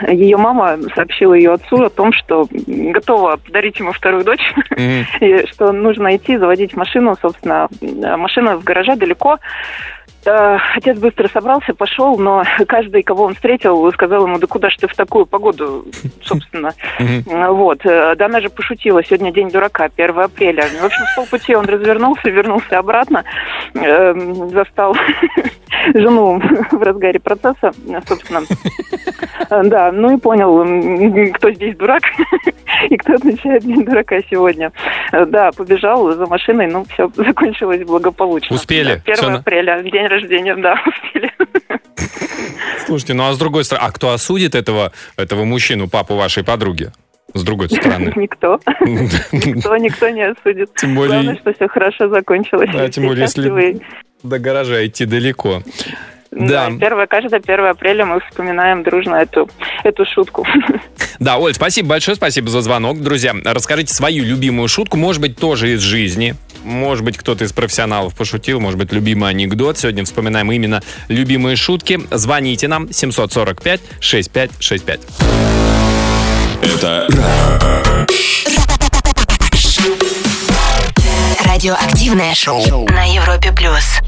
ее 0.09 0.37
мама 0.37 0.77
сообщила 0.97 1.35
ее 1.35 1.53
отцу 1.53 1.85
о 1.85 1.91
том, 1.91 2.13
что 2.13 2.49
готова 2.51 3.37
подарить 3.37 3.79
ему 3.79 3.93
вторую 3.93 4.25
дочь, 4.25 4.43
Мгм. 4.71 5.07
и 5.21 5.47
что 5.47 5.71
нужно 5.71 6.17
идти 6.17 6.37
заводить 6.37 6.77
машину, 6.77 7.15
собственно, 7.23 7.69
машина 8.17 8.57
в 8.57 8.65
гараже 8.65 8.97
далеко. 8.97 9.39
Э, 10.25 10.59
Отец 10.75 10.99
быстро 10.99 11.29
собрался, 11.29 11.73
пошел, 11.75 12.19
но 12.19 12.43
каждый, 12.69 13.03
кого 13.03 13.25
он 13.25 13.35
встретил, 13.35 13.91
сказал 13.93 14.27
ему, 14.27 14.39
да 14.39 14.47
куда 14.47 14.71
ж 14.71 14.77
ты 14.77 14.89
в 14.89 14.95
такую 14.95 15.25
погоду, 15.27 15.85
собственно. 16.23 16.73
Э, 16.99 17.49
Вот. 17.51 17.85
Э, 17.87 18.15
Да 18.17 18.27
она 18.27 18.41
же 18.41 18.49
пошутила, 18.49 19.05
сегодня 19.05 19.33
день 19.33 19.51
дурака, 19.51 19.89
1 19.97 20.19
апреля. 20.19 20.65
В 20.81 20.85
общем, 20.85 21.05
с 21.13 21.17
полпути 21.17 21.55
он 21.55 21.67
развернулся, 21.67 22.29
вернулся 22.29 22.79
обратно, 22.79 23.25
застал 23.75 24.97
жену 25.95 26.41
в 26.73 26.83
разгаре 26.83 27.21
процесса, 27.21 27.71
собственно. 28.07 28.41
Да, 29.51 29.93
ну 29.93 30.17
и 30.17 30.21
понял, 30.21 31.33
кто 31.35 31.51
здесь 31.53 31.77
дурак 31.77 32.03
и 32.91 32.97
кто 32.97 33.15
отвечает 33.15 33.63
день 33.65 33.85
дурака 33.85 34.17
сегодня. 34.31 34.73
Да, 35.13 35.51
побежал 35.57 36.11
за 36.13 36.27
машиной, 36.27 36.67
ну, 36.67 36.85
все 36.93 37.11
закончилось 37.15 37.85
благополучно. 37.87 38.55
Успели? 38.55 39.01
Да, 39.07 39.13
1 39.13 39.15
Всё 39.15 39.31
на- 39.31 39.39
апреля, 39.39 39.75
день 39.97 40.07
рождения, 40.07 40.57
да, 40.57 40.75
успели. 40.87 41.33
Слушайте, 42.85 43.15
ну 43.15 43.25
а 43.29 43.33
с 43.33 43.39
другой 43.39 43.65
стороны, 43.65 43.89
а 43.89 43.93
кто 43.93 44.13
осудит 44.13 44.55
этого, 44.55 44.93
этого 45.17 45.45
мужчину, 45.45 45.89
папу 45.89 46.15
вашей 46.15 46.45
подруги? 46.45 46.91
С 47.35 47.43
другой 47.43 47.69
стороны. 47.69 48.13
Никто. 48.17 48.61
Никто, 48.81 49.77
никто 49.87 50.09
не 50.11 50.23
осудит. 50.23 50.71
Тем 50.77 50.95
более- 50.95 51.13
Главное, 51.23 51.37
что 51.37 51.53
все 51.55 51.69
хорошо 51.69 52.09
закончилось. 52.09 52.71
Да, 52.73 52.89
тем 52.89 53.07
более, 53.07 53.23
если 53.23 53.81
до 54.23 54.39
гаража 54.39 54.87
идти 54.87 55.05
далеко. 55.07 55.63
Да. 56.31 56.71
Да. 56.71 56.79
Первое, 56.79 57.07
каждое 57.07 57.41
1 57.41 57.67
апреля 57.67 58.05
мы 58.05 58.21
вспоминаем 58.21 58.83
дружно 58.83 59.15
эту, 59.17 59.49
эту 59.85 60.05
шутку. 60.07 60.47
Да, 61.19 61.39
Оль, 61.39 61.55
спасибо 61.55 61.89
большое, 61.89 62.15
спасибо 62.15 62.51
за 62.51 62.61
звонок. 62.61 63.01
Друзья, 63.01 63.35
расскажите 63.43 63.95
свою 63.95 64.23
любимую 64.23 64.69
шутку, 64.69 64.99
может 64.99 65.23
быть, 65.23 65.39
тоже 65.39 65.73
из 65.73 65.81
жизни. 65.81 66.35
Может 66.63 67.07
быть, 67.07 67.17
кто-то 67.17 67.45
из 67.45 67.55
профессионалов 67.55 68.15
пошутил, 68.15 68.61
может 68.61 68.79
быть, 68.79 68.93
любимый 68.93 69.31
анекдот. 69.31 69.79
Сегодня 69.79 70.05
вспоминаем 70.05 70.53
именно 70.53 70.83
любимые 71.09 71.57
шутки. 71.57 72.01
Звоните 72.11 72.69
нам 72.69 72.85
745-6565. 72.85 75.01
Это 76.63 77.09
Радиоактивное 81.47 82.35
шоу 82.35 82.87
на 82.89 83.05
Европе 83.05 83.53
плюс. 83.53 84.01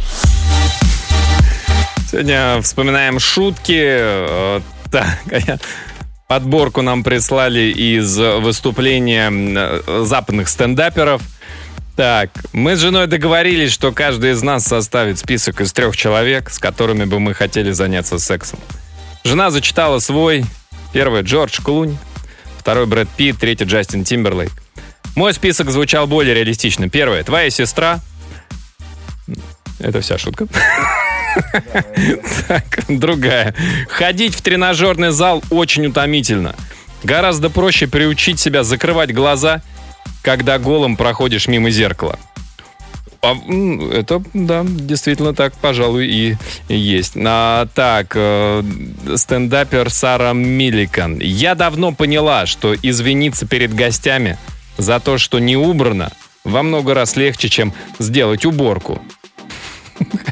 Сегодня 2.10 2.62
вспоминаем 2.62 3.18
шутки. 3.18 3.78
Э, 3.78 4.60
Так, 4.90 5.18
а 5.30 5.58
подборку 6.26 6.80
нам 6.80 7.04
прислали 7.04 7.70
из 7.70 8.16
выступления 8.16 9.30
э, 9.30 10.04
западных 10.06 10.48
стендаперов. 10.48 11.20
Так, 11.96 12.30
мы 12.54 12.76
с 12.76 12.78
женой 12.78 13.08
договорились, 13.08 13.72
что 13.72 13.92
каждый 13.92 14.30
из 14.30 14.42
нас 14.42 14.64
составит 14.64 15.18
список 15.18 15.60
из 15.60 15.74
трех 15.74 15.98
человек, 15.98 16.48
с 16.48 16.58
которыми 16.58 17.04
бы 17.04 17.20
мы 17.20 17.34
хотели 17.34 17.72
заняться 17.72 18.18
сексом. 18.18 18.58
Жена 19.22 19.50
зачитала 19.50 19.98
свой. 19.98 20.46
Первый 20.94 21.20
Джордж 21.20 21.60
Клунь, 21.60 21.98
второй 22.56 22.86
Брэд 22.86 23.10
Питт, 23.10 23.38
третий 23.38 23.64
Джастин 23.64 24.04
Тимберлейк. 24.04 24.52
Мой 25.14 25.34
список 25.34 25.68
звучал 25.68 26.06
более 26.06 26.34
реалистично. 26.34 26.88
Первое, 26.88 27.22
твоя 27.22 27.50
сестра. 27.50 28.00
Это 29.78 30.00
вся 30.00 30.16
шутка. 30.16 30.46
Так, 32.48 32.84
другая. 32.88 33.54
Ходить 33.88 34.34
в 34.34 34.42
тренажерный 34.42 35.10
зал 35.10 35.42
очень 35.50 35.86
утомительно. 35.86 36.54
Гораздо 37.04 37.50
проще 37.50 37.86
приучить 37.86 38.40
себя 38.40 38.64
закрывать 38.64 39.14
глаза, 39.14 39.62
когда 40.22 40.58
голым 40.58 40.96
проходишь 40.96 41.46
мимо 41.48 41.70
зеркала. 41.70 42.18
А, 43.20 43.34
это, 43.92 44.22
да, 44.32 44.64
действительно 44.64 45.34
так, 45.34 45.52
пожалуй, 45.54 46.06
и 46.06 46.36
есть. 46.68 47.14
А, 47.16 47.66
так, 47.74 48.12
э, 48.14 48.62
стендапер 49.16 49.90
Сара 49.90 50.32
Милликан. 50.32 51.18
Я 51.18 51.54
давно 51.54 51.92
поняла, 51.92 52.46
что 52.46 52.74
извиниться 52.74 53.46
перед 53.46 53.74
гостями 53.74 54.38
за 54.76 55.00
то, 55.00 55.18
что 55.18 55.40
не 55.40 55.56
убрано, 55.56 56.12
во 56.44 56.62
много 56.62 56.94
раз 56.94 57.16
легче, 57.16 57.48
чем 57.48 57.74
сделать 57.98 58.44
уборку. 58.44 59.02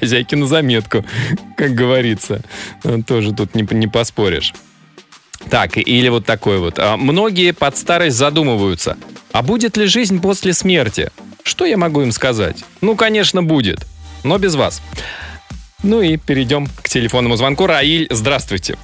Хозяйки 0.01 0.35
на 0.35 0.47
заметку, 0.47 1.05
как 1.57 1.73
говорится. 1.75 2.41
Э, 2.85 2.99
Тоже 3.07 3.33
тут 3.33 3.55
не, 3.55 3.67
не 3.75 3.87
поспоришь. 3.89 4.53
Так, 5.51 5.77
или 5.77 6.09
вот 6.09 6.25
такой 6.27 6.59
вот. 6.59 6.79
А, 6.79 6.97
Многие 6.97 7.53
под 7.53 7.77
старость 7.77 8.17
задумываются, 8.17 8.97
а 9.33 9.43
будет 9.43 9.77
ли 9.77 9.87
жизнь 9.87 10.21
после 10.21 10.53
смерти? 10.53 11.11
Что 11.43 11.65
я 11.65 11.77
могу 11.77 12.03
им 12.03 12.11
сказать? 12.13 12.65
Ну, 12.81 12.97
конечно, 12.97 13.43
будет, 13.43 13.87
но 14.25 14.39
без 14.39 14.55
вас. 14.55 14.83
Ну 15.83 16.01
и 16.01 16.17
перейдем 16.17 16.67
к 16.83 16.89
телефонному 16.89 17.37
звонку. 17.37 17.67
Раиль, 17.67 18.09
здравствуйте. 18.11 18.77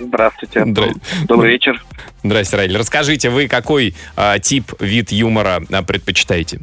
Здравствуйте. 0.00 0.60
Здра- 0.60 0.94
Добрый 1.26 1.52
вечер. 1.52 1.84
Здрасте, 2.24 2.56
Раиль. 2.56 2.76
Расскажите, 2.76 3.30
вы 3.30 3.46
какой 3.48 3.94
а, 4.16 4.38
тип, 4.38 4.72
вид 4.80 5.12
юмора 5.12 5.62
а, 5.70 5.82
предпочитаете? 5.82 6.60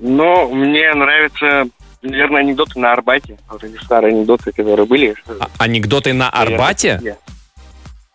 Ну, 0.00 0.52
мне 0.52 0.92
нравятся, 0.94 1.66
наверное, 2.02 2.40
анекдоты 2.42 2.78
на 2.78 2.92
Арбате. 2.92 3.38
Вот 3.48 3.62
эти 3.64 3.76
старые 3.82 4.14
анекдоты, 4.14 4.52
которые 4.52 4.86
были. 4.86 5.14
А- 5.40 5.48
Анекдоты 5.58 6.12
на 6.12 6.28
Арбате? 6.28 7.16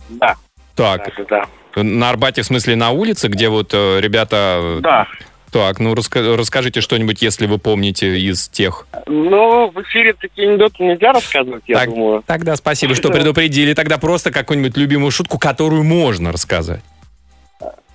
Да. 0.10 0.36
Так, 0.76 1.12
Да, 1.30 1.45
да. 1.76 1.84
на 1.84 2.10
Арбате 2.10 2.41
в 2.43 2.45
смысле 2.45 2.76
на 2.76 2.91
улице, 2.91 3.28
где 3.28 3.50
вот 3.50 3.73
э, 3.73 4.00
ребята... 4.00 4.78
Да. 4.82 5.08
Так, 5.50 5.80
ну 5.80 5.93
раска- 5.95 6.36
расскажите 6.36 6.82
что-нибудь, 6.82 7.21
если 7.21 7.47
вы 7.47 7.58
помните 7.58 8.19
из 8.19 8.50
тех. 8.50 8.86
Ну, 9.08 9.69
в 9.71 9.82
эфире 9.84 10.13
такие 10.13 10.50
анекдоты 10.50 10.84
нельзя 10.84 11.13
рассказывать, 11.13 11.63
я 11.67 11.78
Так, 11.80 11.89
думаю. 11.89 12.21
Тогда 12.28 12.56
спасибо, 12.58 12.93
что 12.95 13.10
предупредили. 13.13 13.73
Тогда 13.73 13.97
просто 13.97 14.30
какую-нибудь 14.30 14.76
любимую 14.76 15.10
шутку, 15.10 15.39
которую 15.39 15.84
можно 15.86 16.34
рассказать. 16.34 16.82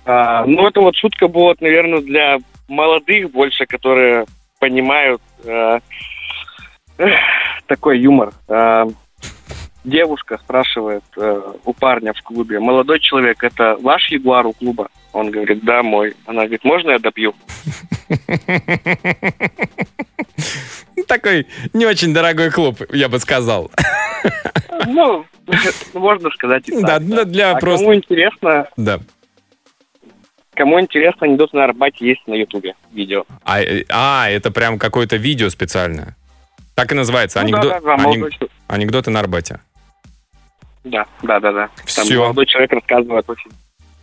А, 0.05 0.45
ну, 0.45 0.67
это 0.67 0.81
вот 0.81 0.95
шутка 0.95 1.27
будет, 1.27 1.61
наверное, 1.61 2.01
для 2.01 2.37
молодых 2.67 3.31
больше, 3.31 3.65
которые 3.67 4.25
понимают 4.59 5.21
такой 7.67 7.99
юмор. 7.99 8.33
А, 8.47 8.85
девушка 9.83 10.37
спрашивает 10.37 11.03
э, 11.17 11.41
у 11.65 11.73
парня 11.73 12.13
в 12.13 12.21
клубе, 12.21 12.59
молодой 12.59 12.99
человек, 12.99 13.43
это 13.43 13.75
ваш 13.81 14.09
ягуар 14.11 14.45
у 14.47 14.53
клуба? 14.53 14.89
Он 15.11 15.29
говорит, 15.29 15.63
да, 15.63 15.83
мой. 15.83 16.15
Она 16.25 16.41
говорит, 16.43 16.63
можно 16.63 16.91
я 16.91 16.99
допью? 16.99 17.33
Такой 21.07 21.47
не 21.73 21.85
очень 21.85 22.13
дорогой 22.13 22.49
клуб, 22.51 22.77
я 22.91 23.09
бы 23.09 23.19
сказал. 23.19 23.69
Ну, 24.87 25.25
можно 25.93 26.29
сказать 26.31 26.67
и 26.69 26.81
Да, 26.81 26.87
так. 26.99 27.05
для- 27.05 27.25
для 27.25 27.51
а 27.51 27.59
просто- 27.59 27.83
кому 27.85 27.95
интересно, 27.95 28.67
Да. 28.77 28.99
Кому 30.55 30.79
интересно, 30.79 31.27
анекдоты 31.27 31.57
на 31.57 31.63
Арбате 31.65 32.07
есть 32.07 32.21
на 32.27 32.33
Ютубе 32.33 32.75
видео. 32.91 33.23
А, 33.43 33.61
э, 33.61 33.85
а, 33.89 34.29
это 34.29 34.51
прям 34.51 34.77
какое-то 34.77 35.15
видео 35.15 35.49
специальное. 35.49 36.15
Так 36.75 36.91
и 36.91 36.95
называется. 36.95 37.41
Ну 37.41 37.47
анекдо- 37.47 37.69
да, 37.69 37.81
да, 37.81 37.97
да, 37.97 38.03
анек-. 38.03 38.49
Анекдоты 38.67 39.09
на 39.11 39.19
Арбате. 39.19 39.59
Да, 40.83 41.05
да, 41.21 41.39
да, 41.39 41.51
да. 41.51 41.69
Там 41.95 42.05
Всё. 42.05 42.21
молодой 42.21 42.45
человек 42.45 42.71
рассказывает 42.73 43.29
очень 43.29 43.51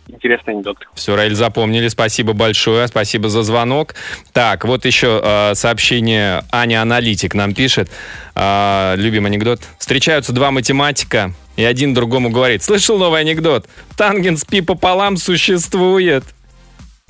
интересные 0.07 0.55
анекдоты. 0.55 0.85
Все, 0.95 1.15
Раиль, 1.15 1.35
запомнили. 1.35 1.87
Спасибо 1.87 2.33
большое. 2.33 2.87
Спасибо 2.87 3.29
за 3.29 3.43
звонок. 3.43 3.95
Так, 4.33 4.65
вот 4.65 4.85
еще 4.85 5.21
э, 5.23 5.55
сообщение 5.55 6.43
Аня 6.51 6.81
Аналитик 6.81 7.33
нам 7.33 7.53
пишет. 7.53 7.89
Э, 8.35 8.95
любим 8.97 9.25
анекдот. 9.25 9.61
Встречаются 9.77 10.33
два 10.33 10.51
математика, 10.51 11.33
и 11.55 11.63
один 11.63 11.93
другому 11.93 12.29
говорит. 12.29 12.63
Слышал 12.63 12.97
новый 12.97 13.21
анекдот? 13.21 13.67
Тангенс 13.95 14.43
пи 14.43 14.61
пополам 14.61 15.17
существует. 15.17 16.23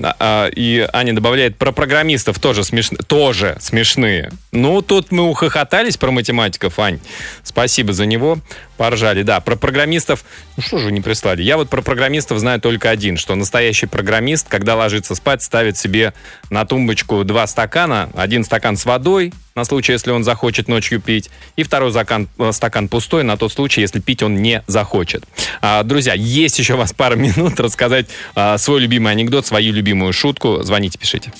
А, 0.04 0.16
а, 0.20 0.47
И 0.47 0.88
Аня 0.93 1.14
добавляет, 1.14 1.58
про 1.58 1.72
программистов 1.72 2.39
тоже, 2.39 2.64
смешно, 2.64 2.97
тоже 3.08 3.58
смешные. 3.60 4.32
Ну, 4.52 4.82
тут 4.82 5.12
мы 5.12 5.24
ухохотались 5.24 5.97
про 5.97 6.12
математиков, 6.12 6.80
Ань. 6.80 6.99
Спасибо 7.43 7.93
за 7.93 8.06
него. 8.06 8.39
Поржали, 8.78 9.24
да. 9.24 9.39
Про 9.39 9.56
программистов, 9.56 10.24
ну 10.58 10.64
что 10.64 10.80
же 10.80 10.91
не 10.91 11.02
прислали? 11.02 11.43
Я 11.43 11.58
вот 11.58 11.70
про 11.70 11.82
программистов 11.82 12.39
знаю 12.39 12.60
только 12.60 12.89
один, 12.89 13.18
что 13.18 13.36
настоящий 13.36 13.86
программист, 13.86 14.47
когда 14.49 14.76
ложится 14.76 15.16
спать, 15.16 15.43
ставит 15.43 15.78
себе 15.78 16.14
на 16.49 16.66
тумбочку 16.66 17.24
два 17.24 17.45
стакана. 17.47 18.10
Один 18.16 18.43
стакан 18.43 18.78
с 18.78 18.86
водой, 18.86 19.34
на 19.56 19.66
случай, 19.66 19.91
если 19.91 20.12
он 20.12 20.24
захочет 20.24 20.68
ночью 20.68 21.02
пить, 21.02 21.30
и 21.56 21.64
второй 21.64 21.91
стакан, 21.91 22.28
э, 22.38 22.52
стакан 22.52 22.88
пустой, 22.88 23.24
на 23.24 23.38
тот 23.38 23.52
случай, 23.52 23.82
если 23.82 23.99
пить 23.99 24.24
он 24.24 24.41
не 24.41 24.64
захочет. 24.68 25.24
А, 25.62 25.84
друзья, 25.84 26.14
есть 26.14 26.60
еще 26.60 26.76
у 26.76 26.78
вас 26.78 26.93
пара 26.93 27.16
минут 27.16 27.60
рассказать 27.60 28.08
а, 28.36 28.58
свой 28.58 28.82
любимый 28.82 29.12
анекдот, 29.12 29.45
свою 29.45 29.74
любимую 29.74 30.14
шутку. 30.14 30.64
Звоните, 30.64 30.97
пишите. 30.97 31.32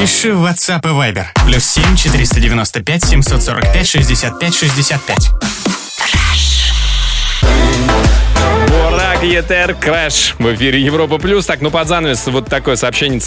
Пиши 0.00 0.32
в 0.32 0.44
WhatsApp 0.44 0.80
и 0.84 0.88
Viber. 0.88 1.26
Плюс 1.46 1.64
7 1.64 1.96
495 1.96 3.04
745 3.04 3.86
65 3.86 4.54
65. 4.54 5.79
Эфир 9.22 9.74
Crash 9.74 10.36
в 10.38 10.54
эфире 10.54 10.80
Европа 10.80 11.18
Плюс. 11.18 11.44
Так, 11.44 11.60
ну 11.60 11.70
под 11.70 11.86
занавес 11.88 12.26
вот 12.28 12.46
такое 12.46 12.76
сообщение. 12.76 13.20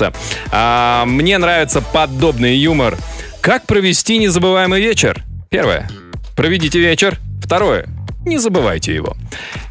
А, 0.52 1.06
мне 1.06 1.38
нравится 1.38 1.82
подобный 1.82 2.56
юмор. 2.56 2.98
Как 3.41 3.68
провести 3.68 4.18
незабываемый 4.18 4.82
вечер? 4.82 5.24
Первое. 5.52 5.88
Проведите 6.36 6.80
вечер. 6.80 7.20
Второе. 7.44 7.86
Не 8.26 8.39
забывайте 8.39 8.96
его. 8.96 9.16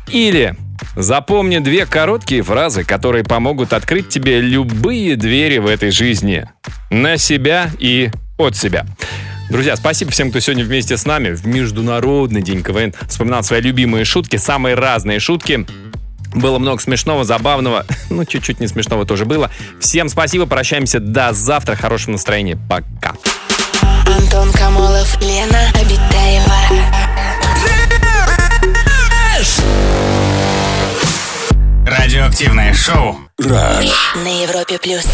Или 0.09 0.55
запомни 0.95 1.59
две 1.59 1.87
короткие 1.87 2.43
фразы, 2.43 2.85
которые 2.85 3.25
помогут 3.25 3.73
открыть 3.73 4.09
тебе 4.09 4.41
любые 4.41 5.17
двери 5.17 5.59
в 5.59 5.67
этой 5.67 5.91
жизни. 5.91 6.49
На 6.91 7.17
себя 7.17 7.69
и 7.81 8.11
от 8.39 8.57
себя. 8.57 8.87
Друзья, 9.51 9.75
спасибо 9.75 10.13
всем, 10.13 10.31
кто 10.31 10.39
сегодня 10.39 10.65
вместе 10.65 10.97
с 10.97 11.05
нами 11.05 11.31
в 11.31 11.47
Международный 11.47 12.43
день 12.43 12.63
КВН 12.63 12.95
вспоминал 13.09 13.43
свои 13.43 13.61
любимые 13.61 14.05
шутки, 14.05 14.37
самые 14.37 14.77
разные 14.77 15.19
шутки. 15.19 15.67
Было 16.35 16.59
много 16.59 16.81
смешного, 16.81 17.25
забавного, 17.25 17.87
ну, 18.11 18.25
чуть-чуть 18.25 18.61
не 18.61 18.67
смешного 18.67 19.05
тоже 19.05 19.25
было. 19.25 19.51
Всем 19.81 20.09
спасибо, 20.09 20.47
прощаемся 20.47 21.01
до 21.01 21.33
завтра, 21.33 21.77
хорошего 21.77 22.13
настроения, 22.13 22.59
пока. 22.69 23.15
Антон 24.07 24.53
Камолов, 24.53 25.21
Лена 25.21 25.71
Обитаева. 25.75 26.57
Радиоактивное 31.87 32.73
шоу. 32.75 33.19
На 33.39 34.43
Европе 34.43 34.79
плюс. 34.79 35.05